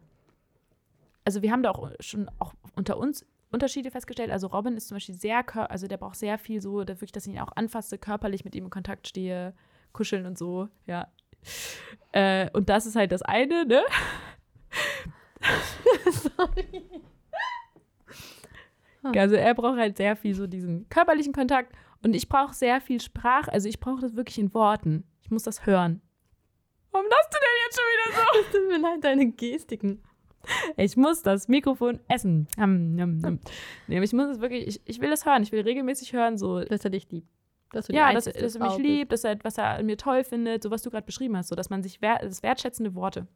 [1.25, 4.31] also wir haben da auch schon auch unter uns Unterschiede festgestellt.
[4.31, 7.35] Also Robin ist zum Beispiel sehr, also der braucht sehr viel so, wirklich, dass ich
[7.35, 9.55] ihn auch anfasse, körperlich mit ihm in Kontakt stehe,
[9.93, 11.09] kuscheln und so, ja.
[12.13, 13.83] Äh, und das ist halt das eine, ne?
[16.11, 16.85] Sorry.
[19.03, 23.01] Also er braucht halt sehr viel so diesen körperlichen Kontakt und ich brauche sehr viel
[23.01, 25.05] Sprache, also ich brauche das wirklich in Worten.
[25.23, 26.03] Ich muss das hören.
[26.91, 28.41] Warum lachst du jetzt schon wieder so?
[28.41, 30.03] Es tut mir leid, deine Gestiken.
[30.77, 32.47] Ich muss das Mikrofon essen.
[32.57, 33.41] Nom, nom, nom.
[33.89, 35.43] Nee, ich muss es wirklich, ich, ich will es hören.
[35.43, 37.29] Ich will regelmäßig hören, so, Dass er dich liebt.
[37.73, 40.63] Dass ja, dass, dass er mich liebt, dass er, was er an mir toll findet,
[40.63, 43.27] so was du gerade beschrieben hast, so dass man sich, wer, das wertschätzende Worte.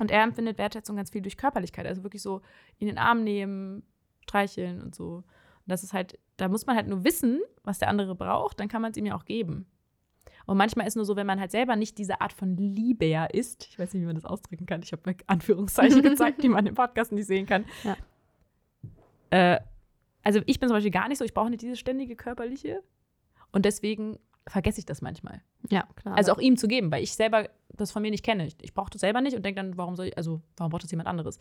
[0.00, 2.42] Und er empfindet Wertschätzung ganz viel durch Körperlichkeit, also wirklich so
[2.78, 3.84] in den Arm nehmen,
[4.22, 5.18] streicheln und so.
[5.18, 5.24] Und
[5.66, 8.82] das ist halt, da muss man halt nur wissen, was der andere braucht, dann kann
[8.82, 9.66] man es ihm ja auch geben.
[10.46, 13.24] Und manchmal ist nur so, wenn man halt selber nicht diese Art von Liebe ja
[13.24, 16.48] ist, ich weiß nicht, wie man das ausdrücken kann, ich habe mir Anführungszeichen gezeigt, die
[16.48, 17.64] man im Podcast nicht sehen kann.
[17.82, 17.96] Ja.
[19.30, 19.60] Äh,
[20.22, 22.82] also ich bin zum Beispiel gar nicht so, ich brauche nicht diese ständige körperliche.
[23.52, 25.40] Und deswegen vergesse ich das manchmal.
[25.70, 26.16] Ja, klar.
[26.16, 28.46] Also auch ihm zu geben, weil ich selber das von mir nicht kenne.
[28.46, 30.84] Ich, ich brauche das selber nicht und denke dann, warum soll ich, also warum braucht
[30.84, 31.38] das jemand anderes?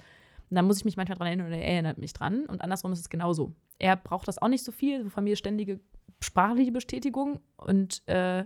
[0.50, 2.46] Und dann muss ich mich manchmal dran erinnern oder er erinnert mich dran.
[2.46, 3.54] Und andersrum ist es genauso.
[3.80, 5.80] Er braucht das auch nicht so viel, von mir ständige
[6.20, 7.40] sprachliche Bestätigung.
[7.58, 8.46] Und äh,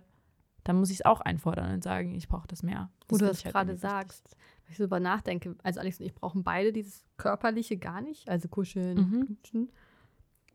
[0.67, 2.89] dann muss ich es auch einfordern und sagen, ich brauche das mehr.
[3.07, 3.89] Wo du das halt gerade irgendwie wichtig.
[3.89, 8.01] sagst, wenn ich so über nachdenke, also Alex und ich brauchen beide dieses körperliche gar
[8.01, 9.25] nicht, also kuscheln, Mhm.
[9.25, 9.69] knutschen.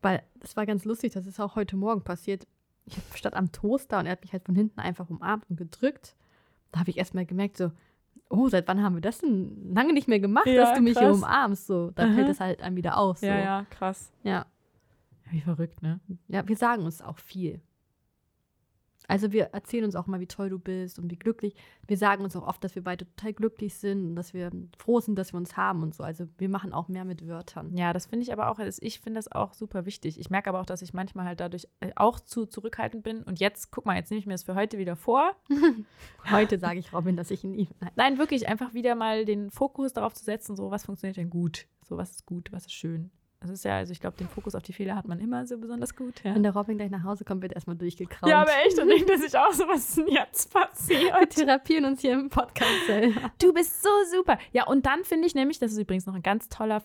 [0.01, 2.45] Weil das war ganz lustig, das ist auch heute Morgen passiert.
[2.85, 6.15] Ich stand am Toaster und er hat mich halt von hinten einfach umarmt und gedrückt.
[6.71, 7.71] Da habe ich erst mal gemerkt, so,
[8.29, 10.97] oh, seit wann haben wir das denn lange nicht mehr gemacht, Ja, dass du mich
[10.97, 11.17] hier krass.
[11.17, 11.67] umarmst?
[11.67, 13.19] So, da fällt es halt einem wieder auf.
[13.19, 13.25] So.
[13.27, 14.11] Ja, ja, krass.
[14.23, 14.45] ja.
[15.31, 15.99] Wie verrückt, ne?
[16.27, 17.61] Ja, wir sagen uns auch viel.
[19.07, 21.55] Also wir erzählen uns auch mal, wie toll du bist und wie glücklich.
[21.87, 24.99] Wir sagen uns auch oft, dass wir beide total glücklich sind und dass wir froh
[24.99, 26.03] sind, dass wir uns haben und so.
[26.03, 27.75] Also wir machen auch mehr mit Wörtern.
[27.75, 30.19] Ja, das finde ich aber auch, also ich finde das auch super wichtig.
[30.19, 33.23] Ich merke aber auch, dass ich manchmal halt dadurch äh, auch zu zurückhaltend bin.
[33.23, 35.35] Und jetzt, guck mal, jetzt nehme ich mir das für heute wieder vor.
[36.31, 37.73] Heute sage ich Robin, dass ich ihn liebe.
[37.79, 37.91] Nein.
[37.95, 41.67] Nein, wirklich einfach wieder mal den Fokus darauf zu setzen, so was funktioniert denn gut,
[41.81, 43.11] so was ist gut, was ist schön.
[43.43, 45.57] Das ist ja, also ich glaube, den Fokus auf die Fehler hat man immer so
[45.57, 46.23] besonders gut.
[46.23, 48.29] Ja, Wenn der Robin gleich nach Hause kommt, wird er erstmal durchgekraut.
[48.29, 51.29] ja aber echt, und denkt er sich auch so, was ist denn jetzt wir passiert?
[51.31, 53.31] therapieren uns hier im Podcast selber.
[53.39, 54.37] Du bist so super.
[54.53, 56.83] Ja, und dann finde ich nämlich, das ist übrigens noch ein ganz toller,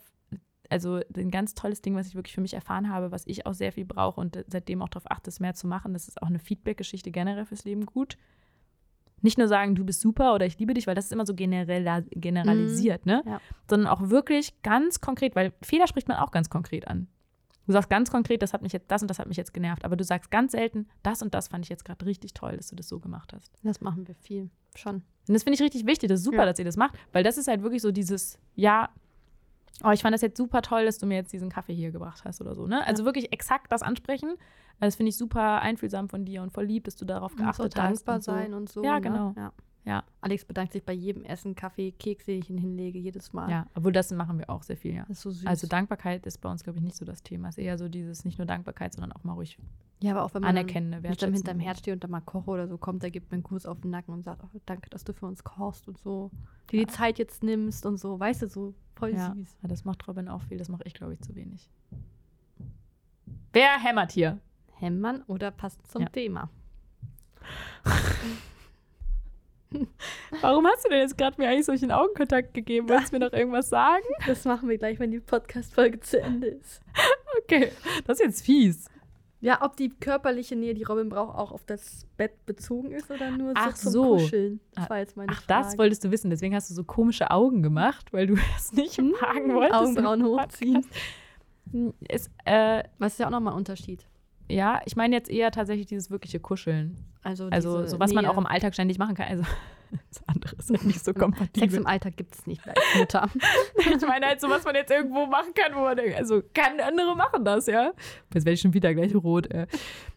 [0.68, 3.54] also ein ganz tolles Ding, was ich wirklich für mich erfahren habe, was ich auch
[3.54, 5.92] sehr viel brauche und seitdem auch darauf achte, es mehr zu machen.
[5.92, 8.18] Das ist auch eine Feedback-Geschichte generell fürs Leben gut.
[9.22, 11.34] Nicht nur sagen, du bist super oder ich liebe dich, weil das ist immer so
[11.34, 13.22] generell, generalisiert, ne?
[13.26, 13.40] ja.
[13.68, 17.08] Sondern auch wirklich ganz konkret, weil Fehler spricht man auch ganz konkret an.
[17.66, 19.84] Du sagst ganz konkret, das hat mich jetzt, das und das hat mich jetzt genervt,
[19.84, 22.68] aber du sagst ganz selten, das und das fand ich jetzt gerade richtig toll, dass
[22.68, 23.52] du das so gemacht hast.
[23.62, 24.48] Das machen wir viel.
[24.74, 24.94] Schon.
[24.96, 26.08] Und das finde ich richtig wichtig.
[26.08, 26.46] Das ist super, Ja.
[26.46, 28.88] dass ihr das macht, weil das ist halt wirklich so dieses, ja,
[29.84, 32.22] oh, ich fand das jetzt super toll, dass du mir jetzt diesen Kaffee hier gebracht
[32.24, 32.66] hast oder so.
[32.66, 32.86] Ne?
[32.86, 34.36] Also wirklich exakt das ansprechen.
[34.80, 37.44] Das finde ich super einfühlsam von dir und voll lieb, dass du darauf Und so
[37.44, 38.06] geachtet hast.
[38.06, 38.32] dankbar und so.
[38.32, 38.84] sein und so.
[38.84, 39.00] Ja, ne?
[39.00, 39.34] genau.
[39.36, 39.52] Ja.
[39.84, 43.50] Ja, Alex bedankt sich bei jedem Essen, Kaffee, Keks, den ich ihn hinlege, jedes Mal.
[43.50, 45.04] ja, obwohl das machen wir auch sehr viel, ja.
[45.08, 45.46] Das ist so süß.
[45.46, 47.48] Also Dankbarkeit ist bei uns, glaube ich, nicht so das Thema.
[47.48, 49.56] Es ist eher so dieses, nicht nur Dankbarkeit, sondern auch mal ruhig
[50.00, 51.34] ja, aber auch wenn man anerkennende dann Wertschätzung.
[51.34, 53.66] hinterm Herd steht und dann mal koche oder so kommt, der gibt mir einen Kuss
[53.66, 56.30] auf den Nacken und sagt, oh, danke, dass du für uns kochst und so.
[56.70, 59.56] Dir die Zeit jetzt nimmst und so, weißt du, so Voll Ja, süß.
[59.62, 60.58] ja, das macht Robin auch viel.
[60.58, 61.70] Das mache ich, glaube ich, zu wenig.
[63.52, 64.38] Wer hämmert hier?
[64.80, 66.08] Hämmern oder passt zum Ja.
[66.08, 66.50] Thema?
[70.40, 72.88] Warum hast du denn jetzt gerade mir eigentlich solchen Augenkontakt gegeben?
[72.88, 74.04] Wolltest du mir noch irgendwas sagen?
[74.26, 76.80] Das machen wir gleich, wenn die Podcast-Folge zu Ende ist.
[77.42, 77.70] Okay,
[78.06, 78.86] das ist jetzt fies.
[79.40, 83.30] Ja, ob die körperliche Nähe, die Robin braucht, auch auf das Bett bezogen ist oder
[83.30, 84.16] nur so Ach zum so.
[84.16, 84.60] Kuscheln.
[84.74, 85.64] Das Ah, war jetzt meine Ach, Frage.
[85.66, 86.30] das wolltest du wissen.
[86.30, 89.74] Deswegen hast du so komische Augen gemacht, weil du das nicht fragen wolltest.
[89.74, 90.84] Augenbrauen hochziehen.
[92.08, 94.06] Ist, äh, Was ist ja auch nochmal ein Unterschied.
[94.48, 96.96] Ja, ich meine jetzt eher tatsächlich dieses wirkliche Kuscheln.
[97.22, 98.32] Also, Also, so was man Nähe.
[98.32, 99.28] auch im Alltag ständig machen kann.
[99.28, 99.44] Also,
[100.10, 101.78] das andere ist halt nicht so Sex kompatibel.
[101.78, 103.28] im Alltag gibt es nicht als Mutter.
[103.78, 106.78] Ich meine halt so, was man jetzt irgendwo machen kann, wo man denkt, also kann
[106.80, 107.92] andere machen das, ja.
[108.34, 109.50] Jetzt werde ich schon wieder gleich rot.
[109.50, 109.66] Äh.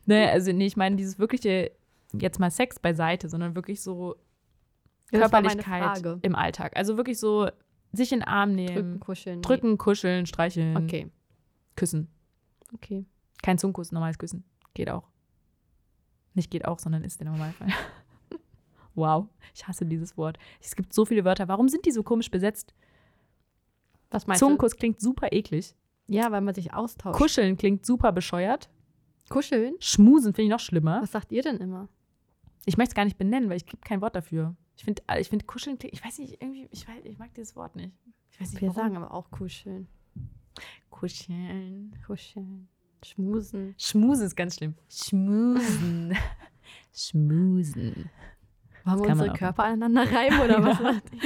[0.06, 1.72] Nee, also nee, ich meine dieses wirkliche,
[2.14, 4.16] jetzt mal Sex beiseite, sondern wirklich so
[5.12, 6.76] Körperlichkeit im Alltag.
[6.78, 7.50] Also wirklich so
[7.94, 9.42] sich in den Arm nehmen, Drücken, kuscheln.
[9.42, 11.12] drücken, kuscheln, streicheln, Okay,
[11.76, 12.08] küssen.
[12.74, 13.06] okay.
[13.42, 14.44] Kein Zungenkuss, normales Küssen.
[14.74, 15.08] Geht auch.
[16.34, 17.68] Nicht geht auch, sondern ist der Normalfall.
[18.96, 20.38] wow, ich hasse dieses Wort.
[20.62, 21.48] Es gibt so viele Wörter.
[21.48, 22.74] Warum sind die so komisch besetzt?
[24.10, 25.76] Was meinst Zungenkuss klingt super eklig.
[26.08, 26.16] du?
[26.16, 27.18] Ja, weil man sich austauscht.
[27.18, 28.70] Kuscheln klingt super bescheuert.
[29.30, 29.76] Kuscheln?
[29.80, 31.02] Schmusen finde ich noch schlimmer.
[31.02, 31.88] Was sagt ihr denn immer?
[32.66, 34.56] Ich möchte es gar nicht benennen, weil ich gibt kein Wort dafür.
[34.76, 37.56] Ich finde, ich finde Kuscheln klingt, ich weiß nicht, irgendwie, ich, weiß, ich mag dieses
[37.56, 37.92] Wort nicht.
[38.32, 38.82] Ich weiß nicht, Wir warum.
[38.82, 39.88] sagen aber auch kuscheln.
[40.90, 41.96] Kuscheln.
[42.06, 42.68] Kuscheln.
[43.04, 43.76] Schmusen.
[43.78, 44.76] Schmusen ist ganz schlimm.
[44.90, 46.16] Schmusen.
[46.94, 48.10] Schmusen.
[48.84, 49.34] Wollen wir unsere.
[49.34, 51.20] Körper aneinander reiben oder was macht ihr?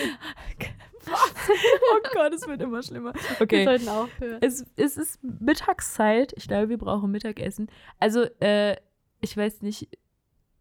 [1.07, 3.13] oh Gott, es wird immer schlimmer.
[3.13, 3.63] Wir Okay.
[3.63, 4.39] sollten aufhören.
[4.41, 6.33] Es, es ist Mittagszeit.
[6.35, 7.67] Ich glaube, wir brauchen Mittagessen.
[7.99, 8.75] Also, äh,
[9.21, 9.87] ich weiß nicht,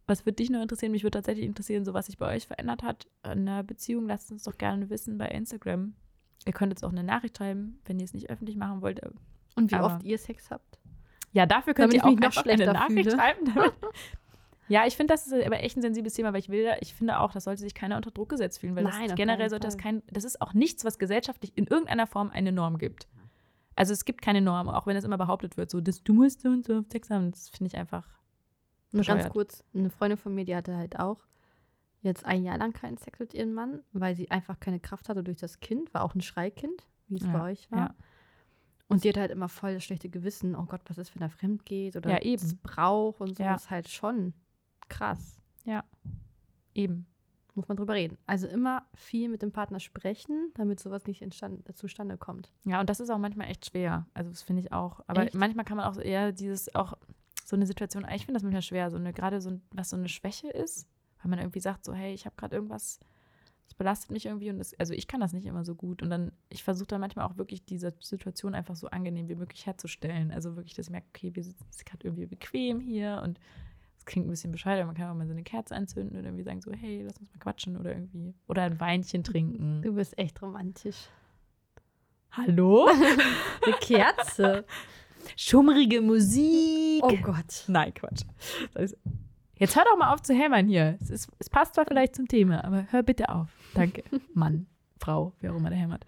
[0.07, 0.93] was würde dich noch interessieren?
[0.93, 4.07] Mich würde tatsächlich interessieren, so was sich bei euch verändert hat in einer Beziehung.
[4.07, 5.95] Lasst uns doch gerne wissen bei Instagram.
[6.47, 9.01] Ihr könnt jetzt auch eine Nachricht schreiben, wenn ihr es nicht öffentlich machen wollt.
[9.57, 10.79] Und wie aber- oft ihr Sex habt?
[11.35, 13.17] Ja, dafür könnt Damit ihr auch noch schlechter eine Nachricht fühle.
[13.17, 13.53] schreiben.
[14.67, 17.21] Ja, ich finde, das ist aber echt ein sensibles Thema, weil ich will, ich finde
[17.21, 19.77] auch, das sollte sich keiner unter Druck gesetzt fühlen, weil Nein, das generell sollte das
[19.77, 23.07] kein, das ist auch nichts, was gesellschaftlich in irgendeiner Form eine Norm gibt.
[23.77, 26.41] Also es gibt keine Norm, auch wenn es immer behauptet wird, so, das, du musst
[26.41, 28.09] so und so Sex haben, das finde ich einfach.
[28.93, 31.19] Nur ganz kurz, eine Freundin von mir, die hatte halt auch
[32.01, 35.23] jetzt ein Jahr lang keinen Sex mit ihrem Mann, weil sie einfach keine Kraft hatte
[35.23, 37.79] durch das Kind, war auch ein Schreikind, wie es Ja, bei euch war.
[37.79, 37.95] ja.
[38.89, 41.31] Und sie hat halt immer voll das schlechte Gewissen, oh Gott, was ist, wenn er
[41.31, 42.43] fremd geht oder Ja, eben.
[42.43, 43.55] Missbrauch und so, Ja.
[43.55, 44.35] ist halt schon
[44.89, 45.41] krass.
[46.75, 47.07] Eben.
[47.55, 48.19] Muss man drüber reden.
[48.27, 52.51] Also immer viel mit dem Partner sprechen, damit sowas nicht entstand, zustande kommt.
[52.65, 54.07] Ja, und das ist auch manchmal echt schwer.
[54.13, 55.01] Also das finde ich auch.
[55.07, 55.35] Aber Echt?
[55.35, 56.95] manchmal kann man auch eher dieses, auch
[57.45, 60.09] so eine Situation, ich finde das manchmal schwer, so eine, gerade so, was so eine
[60.09, 60.89] Schwäche ist,
[61.23, 62.99] weil man irgendwie sagt, so, hey, ich habe gerade irgendwas,
[63.67, 66.03] das belastet mich irgendwie und das, also ich kann das nicht immer so gut.
[66.03, 69.67] Und dann, ich versuche dann manchmal auch wirklich diese Situation einfach so angenehm wie möglich
[69.67, 70.31] herzustellen.
[70.31, 73.41] Also wirklich, dass ich merke, okay, wir sitzen gerade irgendwie bequem hier und
[73.97, 76.25] es klingt ein bisschen bescheuert, aber man kann auch mal so eine Kerze anzünden und
[76.25, 78.35] irgendwie sagen so, hey, lass uns mal quatschen oder irgendwie.
[78.49, 79.81] Oder ein Weinchen trinken.
[79.83, 81.09] Du bist echt romantisch.
[82.33, 82.89] Hallo?
[82.89, 84.65] Eine Kerze.
[85.37, 87.03] Schummrige Musik.
[87.03, 87.65] oh Gott.
[87.67, 88.25] Nein, Quatsch.
[88.75, 88.99] Das ist,
[89.57, 90.97] jetzt hör doch mal auf zu hämmern hier.
[91.01, 93.49] Es, ist, es passt zwar vielleicht zum Thema, aber hör bitte auf.
[93.75, 94.05] Danke.
[94.35, 94.67] Mann,
[94.99, 96.05] Frau, wer auch immer der hämmert.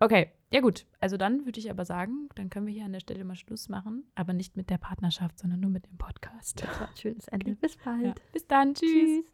[0.00, 0.86] Okay, ja gut.
[1.00, 3.68] Also dann würde ich aber sagen, dann können wir hier an der Stelle mal Schluss
[3.68, 4.04] machen.
[4.14, 6.62] Aber nicht mit der Partnerschaft, sondern nur mit dem Podcast.
[6.62, 7.54] Das war ein schönes Ende.
[7.54, 8.02] Bis bald.
[8.02, 8.14] Ja.
[8.32, 8.74] Bis dann.
[8.74, 8.90] Tschüss.
[8.90, 9.32] Tschüss.